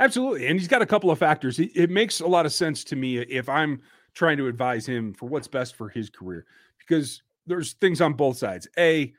Absolutely. 0.00 0.46
And 0.46 0.58
he's 0.58 0.68
got 0.68 0.82
a 0.82 0.86
couple 0.86 1.10
of 1.10 1.18
factors. 1.18 1.58
It, 1.58 1.90
makes 1.90 2.20
a 2.20 2.26
lot 2.26 2.46
of 2.46 2.52
sense 2.52 2.84
to 2.84 2.96
me 2.96 3.18
if 3.18 3.48
I'm 3.48 3.82
trying 4.14 4.38
to 4.38 4.46
advise 4.46 4.86
him 4.86 5.12
for 5.12 5.28
what's 5.28 5.46
best 5.46 5.76
for 5.76 5.88
his 5.88 6.08
career 6.08 6.46
because 6.78 7.22
there's 7.46 7.74
things 7.74 8.00
on 8.00 8.14
both 8.14 8.38
sides. 8.38 8.66
A, 8.78 9.12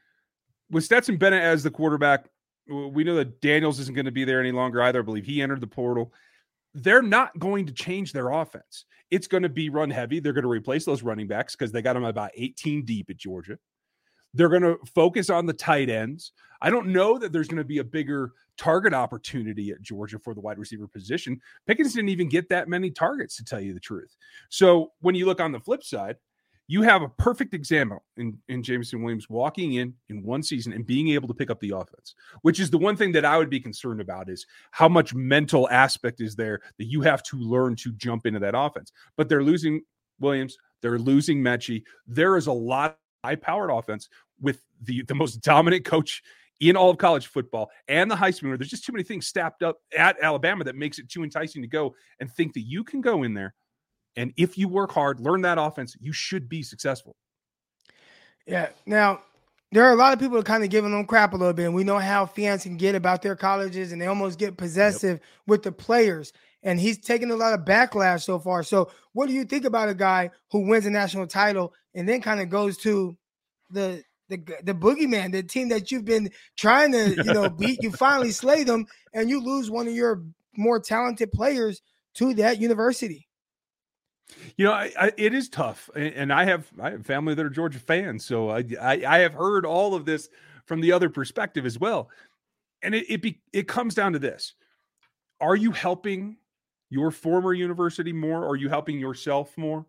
with 0.72 0.84
Stetson 0.84 1.18
Bennett 1.18 1.44
as 1.44 1.62
the 1.62 1.70
quarterback, 1.70 2.26
we 2.68 3.04
know 3.04 3.16
that 3.16 3.42
Daniels 3.42 3.80
isn't 3.80 3.94
going 3.94 4.06
to 4.06 4.12
be 4.12 4.24
there 4.24 4.40
any 4.40 4.52
longer 4.52 4.82
either. 4.82 5.00
I 5.00 5.04
believe 5.04 5.26
he 5.26 5.42
entered 5.42 5.62
the 5.62 5.68
portal. 5.68 6.14
They're 6.74 7.02
not 7.02 7.38
going 7.38 7.66
to 7.68 7.74
change 7.74 8.12
their 8.12 8.30
offense. 8.30 8.86
It's 9.12 9.28
going 9.28 9.44
to 9.44 9.50
be 9.50 9.70
run 9.70 9.90
heavy. 9.90 10.20
They're 10.20 10.34
going 10.34 10.44
to 10.44 10.50
replace 10.50 10.86
those 10.86 11.04
running 11.04 11.28
backs 11.28 11.56
because 11.56 11.72
they 11.72 11.82
got 11.82 11.94
them 11.94 12.06
about 12.06 12.32
18 12.36 12.86
deep 12.86 13.10
at 13.10 13.18
Georgia. 13.18 13.60
They're 14.34 14.50
going 14.50 14.62
to 14.62 14.78
focus 14.96 15.30
on 15.30 15.46
the 15.46 15.54
tight 15.54 15.90
ends. 15.90 16.32
I 16.62 16.70
don't 16.70 16.88
know 16.88 17.18
that 17.18 17.32
there's 17.32 17.48
going 17.48 17.58
to 17.58 17.64
be 17.64 17.80
a 17.80 17.84
bigger 17.84 18.32
target 18.58 18.94
opportunity 18.94 19.72
at 19.72 19.82
Georgia 19.82 20.20
for 20.20 20.34
the 20.34 20.42
wide 20.42 20.60
receiver 20.60 20.88
position. 20.88 21.40
Pickens 21.66 21.94
didn't 21.94 22.10
even 22.10 22.30
get 22.30 22.50
that 22.50 22.68
many 22.68 22.92
targets, 22.92 23.36
to 23.38 23.44
tell 23.44 23.60
you 23.60 23.74
the 23.74 23.80
truth. 23.80 24.16
So 24.50 24.92
when 25.02 25.16
you 25.16 25.26
look 25.26 25.42
on 25.42 25.52
the 25.52 25.60
flip 25.60 25.84
side, 25.84 26.18
you 26.68 26.84
have 26.84 27.02
a 27.02 27.10
perfect 27.10 27.54
example 27.54 28.02
in, 28.16 28.38
in 28.48 28.64
Jameson 28.64 29.02
Williams 29.02 29.30
walking 29.30 29.74
in 29.74 29.94
in 30.10 30.24
one 30.24 30.42
season 30.42 30.72
and 30.72 30.86
being 30.86 31.10
able 31.10 31.28
to 31.28 31.34
pick 31.34 31.50
up 31.50 31.60
the 31.60 31.72
offense, 31.72 32.16
which 32.44 32.62
is 32.62 32.70
the 32.70 32.78
one 32.78 32.96
thing 32.96 33.12
that 33.12 33.26
I 33.26 33.38
would 33.38 33.50
be 33.50 33.60
concerned 33.60 34.00
about 34.00 34.30
is 34.30 34.46
how 34.72 34.88
much 34.88 35.14
mental 35.14 35.68
aspect 35.70 36.22
is 36.22 36.36
there 36.36 36.62
that 36.78 36.86
you 36.86 37.02
have 37.02 37.24
to 37.24 37.38
learn 37.38 37.76
to 37.78 37.92
jump 37.94 38.26
into 38.26 38.40
that 38.40 38.58
offense. 38.58 38.94
But 39.18 39.28
they're 39.28 39.44
losing 39.44 39.82
Williams, 40.22 40.56
they're 40.82 41.00
losing 41.00 41.42
Metchie. 41.42 41.84
There 42.08 42.38
is 42.38 42.48
a 42.48 42.54
lot 42.54 42.98
high 43.24 43.36
powered 43.36 43.70
offense 43.70 44.08
with 44.40 44.62
the 44.82 45.04
the 45.04 45.16
most 45.16 45.42
dominant 45.42 45.84
coach 45.86 46.24
in 46.62 46.78
all 46.78 46.90
of 46.90 46.98
college 46.98 47.28
football 47.28 47.70
and 47.90 48.10
the 48.10 48.16
Heisman. 48.16 48.50
Where 48.50 48.58
there's 48.58 48.70
just 48.70 48.86
too 48.86 48.94
many 48.94 49.04
things 49.04 49.28
stacked 49.28 49.64
up 49.64 49.80
at 49.98 50.18
Alabama 50.22 50.64
that 50.64 50.78
makes 50.78 50.98
it 51.00 51.10
too 51.10 51.24
enticing 51.24 51.62
to 51.62 51.68
go 51.68 51.94
and 52.22 52.32
think 52.32 52.54
that 52.54 52.62
you 52.62 52.86
can 52.86 53.02
go 53.02 53.24
in 53.24 53.34
there 53.34 53.54
and 54.16 54.34
if 54.38 54.58
you 54.58 54.68
work 54.68 54.92
hard, 54.92 55.20
learn 55.20 55.42
that 55.42 55.58
offense, 55.58 55.96
you 56.00 56.12
should 56.12 56.50
be 56.50 56.64
successful. 56.64 57.16
Yeah. 58.46 58.70
Now, 58.86 59.22
there 59.72 59.86
are 59.86 59.94
a 59.94 59.96
lot 59.96 60.12
of 60.12 60.20
people 60.20 60.42
kind 60.44 60.64
of 60.64 60.70
giving 60.70 60.92
them 60.92 61.06
crap 61.06 61.34
a 61.34 61.38
little 61.38 61.54
bit. 61.54 61.66
And 61.66 61.76
we 61.76 61.84
know 61.84 62.00
how 62.00 62.26
fans 62.26 62.64
can 62.64 62.76
get 62.76 62.96
about 62.96 63.22
their 63.22 63.36
colleges 63.36 63.92
and 63.92 64.02
they 64.02 64.08
almost 64.08 64.38
get 64.38 64.58
possessive 64.58 65.20
yep. 65.20 65.22
with 65.48 65.64
the 65.64 65.72
players. 65.72 66.34
And 66.64 66.80
he's 66.80 67.00
taken 67.00 67.32
a 67.32 67.36
lot 67.36 67.54
of 67.54 67.66
backlash 67.66 68.24
so 68.24 68.38
far. 68.38 68.64
So, 68.64 68.92
what 69.14 69.28
do 69.28 69.34
you 69.34 69.46
think 69.46 69.66
about 69.66 69.90
a 69.90 69.96
guy 69.96 70.30
who 70.52 70.68
wins 70.68 70.86
a 70.86 70.92
national 70.92 71.26
title 71.26 71.74
and 71.96 72.08
then 72.08 72.22
kind 72.22 72.40
of 72.40 72.50
goes 72.50 72.78
to 72.80 73.18
the 73.72 74.04
the 74.32 74.56
the 74.64 74.74
boogeyman, 74.74 75.32
the 75.32 75.44
team 75.44 75.70
that 75.70 75.92
you've 75.92 76.06
been 76.06 76.32
trying 76.58 76.92
to 76.94 77.16
you 77.16 77.34
know 77.34 77.50
beat? 77.60 77.84
You 77.84 77.92
finally 77.92 78.32
slay 78.32 78.64
them, 78.64 78.86
and 79.14 79.30
you 79.30 79.42
lose 79.42 79.70
one 79.70 79.88
of 79.88 79.94
your 79.94 80.24
more 80.58 80.80
talented 80.80 81.32
players 81.32 81.82
to 82.16 82.34
that 82.36 82.60
university. 82.60 83.28
You 84.56 84.66
know, 84.66 84.72
I, 84.72 84.92
I, 85.00 85.12
it 85.18 85.34
is 85.34 85.50
tough, 85.50 85.90
and 85.96 86.32
I 86.32 86.46
have 86.46 86.68
I 86.82 86.92
have 86.92 87.06
family 87.06 87.36
that 87.36 87.46
are 87.46 87.50
Georgia 87.50 87.80
fans, 87.80 88.26
so 88.26 88.50
I, 88.50 88.64
I, 88.82 89.04
I 89.06 89.18
have 89.20 89.34
heard 89.34 89.66
all 89.66 89.94
of 89.94 90.06
this 90.06 90.30
from 90.66 90.82
the 90.82 90.92
other 90.94 91.10
perspective 91.10 91.66
as 91.66 91.78
well, 91.78 92.10
and 92.82 92.96
it 92.96 93.06
it, 93.10 93.22
be, 93.22 93.42
it 93.54 93.68
comes 93.68 93.94
down 93.94 94.14
to 94.14 94.20
this: 94.20 94.54
Are 95.40 95.56
you 95.56 95.72
helping 95.72 96.38
your 96.92 97.10
former 97.10 97.54
university 97.54 98.14
more? 98.14 98.44
Or 98.44 98.50
are 98.50 98.56
you 98.56 98.70
helping 98.70 99.00
yourself 99.00 99.58
more? 99.58 99.86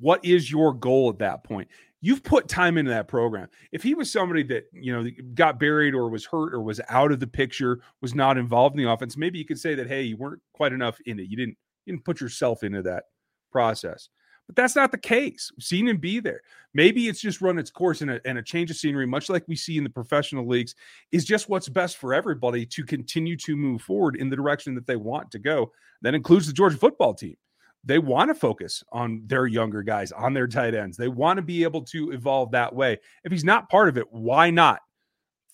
What 0.00 0.24
is 0.24 0.50
your 0.50 0.72
goal 0.72 1.10
at 1.10 1.18
that 1.18 1.44
point? 1.44 1.68
You've 2.04 2.22
put 2.22 2.48
time 2.48 2.76
into 2.76 2.90
that 2.90 3.08
program. 3.08 3.48
If 3.72 3.82
he 3.82 3.94
was 3.94 4.12
somebody 4.12 4.42
that 4.42 4.64
you 4.74 4.92
know 4.92 5.10
got 5.32 5.58
buried 5.58 5.94
or 5.94 6.10
was 6.10 6.26
hurt 6.26 6.52
or 6.52 6.60
was 6.60 6.78
out 6.90 7.12
of 7.12 7.18
the 7.18 7.26
picture, 7.26 7.80
was 8.02 8.14
not 8.14 8.36
involved 8.36 8.78
in 8.78 8.84
the 8.84 8.92
offense, 8.92 9.16
maybe 9.16 9.38
you 9.38 9.46
could 9.46 9.58
say 9.58 9.74
that 9.74 9.86
hey, 9.86 10.02
you 10.02 10.18
weren't 10.18 10.42
quite 10.52 10.74
enough 10.74 10.98
in 11.06 11.18
it. 11.18 11.30
You 11.30 11.36
didn't 11.38 11.56
you 11.86 11.94
didn't 11.94 12.04
put 12.04 12.20
yourself 12.20 12.62
into 12.62 12.82
that 12.82 13.04
process. 13.50 14.10
But 14.46 14.56
that's 14.56 14.76
not 14.76 14.90
the 14.92 14.98
case. 14.98 15.50
We've 15.56 15.64
seen 15.64 15.88
him 15.88 15.96
be 15.96 16.20
there. 16.20 16.42
Maybe 16.74 17.08
it's 17.08 17.22
just 17.22 17.40
run 17.40 17.58
its 17.58 17.70
course 17.70 18.02
and 18.02 18.10
a, 18.10 18.20
and 18.26 18.36
a 18.36 18.42
change 18.42 18.70
of 18.70 18.76
scenery, 18.76 19.06
much 19.06 19.30
like 19.30 19.48
we 19.48 19.56
see 19.56 19.78
in 19.78 19.84
the 19.84 19.88
professional 19.88 20.46
leagues, 20.46 20.74
is 21.10 21.24
just 21.24 21.48
what's 21.48 21.70
best 21.70 21.96
for 21.96 22.12
everybody 22.12 22.66
to 22.66 22.84
continue 22.84 23.38
to 23.38 23.56
move 23.56 23.80
forward 23.80 24.16
in 24.16 24.28
the 24.28 24.36
direction 24.36 24.74
that 24.74 24.86
they 24.86 24.96
want 24.96 25.30
to 25.30 25.38
go. 25.38 25.72
That 26.02 26.14
includes 26.14 26.46
the 26.46 26.52
Georgia 26.52 26.76
football 26.76 27.14
team. 27.14 27.36
They 27.84 27.98
want 27.98 28.30
to 28.30 28.34
focus 28.34 28.82
on 28.92 29.22
their 29.26 29.46
younger 29.46 29.82
guys, 29.82 30.12
on 30.12 30.32
their 30.32 30.46
tight 30.46 30.74
ends. 30.74 30.96
They 30.96 31.08
want 31.08 31.36
to 31.36 31.42
be 31.42 31.62
able 31.64 31.82
to 31.86 32.12
evolve 32.12 32.50
that 32.52 32.74
way. 32.74 32.98
If 33.24 33.32
he's 33.32 33.44
not 33.44 33.68
part 33.68 33.88
of 33.88 33.98
it, 33.98 34.10
why 34.10 34.50
not? 34.50 34.80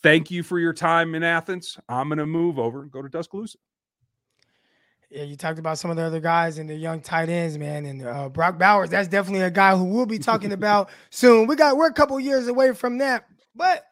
Thank 0.03 0.31
you 0.31 0.43
for 0.43 0.59
your 0.59 0.73
time 0.73 1.15
in 1.15 1.23
Athens. 1.23 1.77
I'm 1.89 2.09
going 2.09 2.19
to 2.19 2.27
move 2.27 2.59
over 2.59 2.83
and 2.83 2.91
go 2.91 3.03
to 3.03 3.09
Tuscaloosa 3.09 3.59
yeah, 5.11 5.25
you 5.25 5.37
talked 5.37 5.59
about 5.59 5.79
some 5.79 5.91
of 5.91 5.97
the 5.97 6.05
other 6.05 6.21
guys 6.21 6.59
and 6.59 6.71
the 6.71 6.75
young 6.75 7.01
tight 7.01 7.29
ends, 7.29 7.59
man, 7.59 7.85
and 7.85 8.07
uh, 8.07 8.29
Brock 8.29 8.59
Bowers. 8.59 8.91
That's 8.91 9.09
definitely 9.09 9.41
a 9.41 9.51
guy 9.51 9.77
who 9.77 9.85
we'll 9.85 10.07
be 10.07 10.21
talking 10.21 10.53
about 10.53 10.91
soon. 11.11 11.49
We 11.49 11.57
got 11.57 11.77
we're 11.77 11.89
a 11.89 11.93
couple 11.93 12.19
years 12.21 12.47
away 12.47 12.73
from 12.73 12.99
that, 12.99 13.27
but 13.55 13.83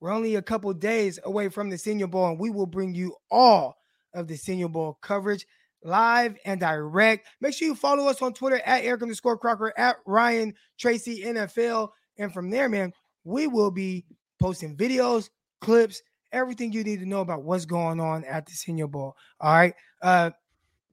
we're 0.00 0.12
only 0.12 0.36
a 0.36 0.42
couple 0.42 0.72
days 0.72 1.18
away 1.24 1.50
from 1.50 1.68
the 1.68 1.76
Senior 1.76 2.06
Bowl, 2.06 2.28
and 2.28 2.38
we 2.38 2.48
will 2.48 2.66
bring 2.66 2.94
you 2.94 3.14
all 3.30 3.76
of 4.14 4.26
the 4.26 4.36
Senior 4.36 4.68
Bowl 4.68 4.98
coverage 5.02 5.46
live 5.84 6.36
and 6.44 6.58
direct. 6.58 7.28
Make 7.40 7.54
sure 7.54 7.68
you 7.68 7.74
follow 7.74 8.08
us 8.08 8.22
on 8.22 8.34
Twitter 8.34 8.60
at 8.66 8.84
Eric 8.84 9.02
underscore 9.02 9.38
Crocker 9.38 9.72
at 9.78 9.96
Ryan 10.06 10.54
Tracy 10.78 11.22
NFL, 11.22 11.90
and 12.18 12.32
from 12.32 12.50
there, 12.50 12.68
man, 12.68 12.92
we 13.24 13.46
will 13.46 13.70
be 13.70 14.04
posting 14.40 14.76
videos, 14.76 15.30
clips, 15.60 16.02
everything 16.32 16.72
you 16.72 16.84
need 16.84 17.00
to 17.00 17.06
know 17.06 17.20
about 17.20 17.42
what's 17.42 17.64
going 17.64 18.00
on 18.00 18.24
at 18.24 18.46
the 18.46 18.52
Senior 18.52 18.86
Bowl. 18.86 19.16
All 19.40 19.54
right. 19.54 19.74
Uh, 20.02 20.30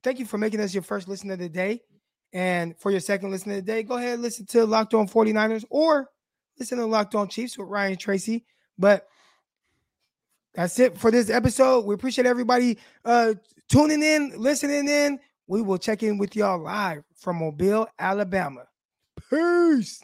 thank 0.03 0.19
you 0.19 0.25
for 0.25 0.37
making 0.37 0.61
us 0.61 0.73
your 0.73 0.83
first 0.83 1.07
listen 1.07 1.31
of 1.31 1.39
the 1.39 1.49
day. 1.49 1.81
And 2.33 2.77
for 2.79 2.91
your 2.91 3.01
second 3.01 3.31
listen 3.31 3.51
of 3.51 3.57
the 3.57 3.61
day, 3.61 3.83
go 3.83 3.97
ahead 3.97 4.13
and 4.13 4.21
listen 4.21 4.45
to 4.47 4.65
Locked 4.65 4.93
On 4.93 5.07
49ers 5.07 5.65
or 5.69 6.09
listen 6.57 6.77
to 6.77 6.85
Locked 6.85 7.15
On 7.15 7.27
Chiefs 7.27 7.57
with 7.57 7.67
Ryan 7.67 7.97
Tracy. 7.97 8.45
But 8.77 9.07
that's 10.53 10.79
it 10.79 10.97
for 10.97 11.11
this 11.11 11.29
episode. 11.29 11.85
We 11.85 11.95
appreciate 11.95 12.27
everybody 12.27 12.77
uh, 13.03 13.33
tuning 13.71 14.03
in, 14.03 14.33
listening 14.35 14.87
in. 14.87 15.19
We 15.47 15.61
will 15.61 15.77
check 15.77 16.03
in 16.03 16.17
with 16.17 16.35
y'all 16.35 16.61
live 16.61 17.03
from 17.15 17.37
Mobile, 17.37 17.87
Alabama. 17.97 18.65
Peace. 19.29 20.01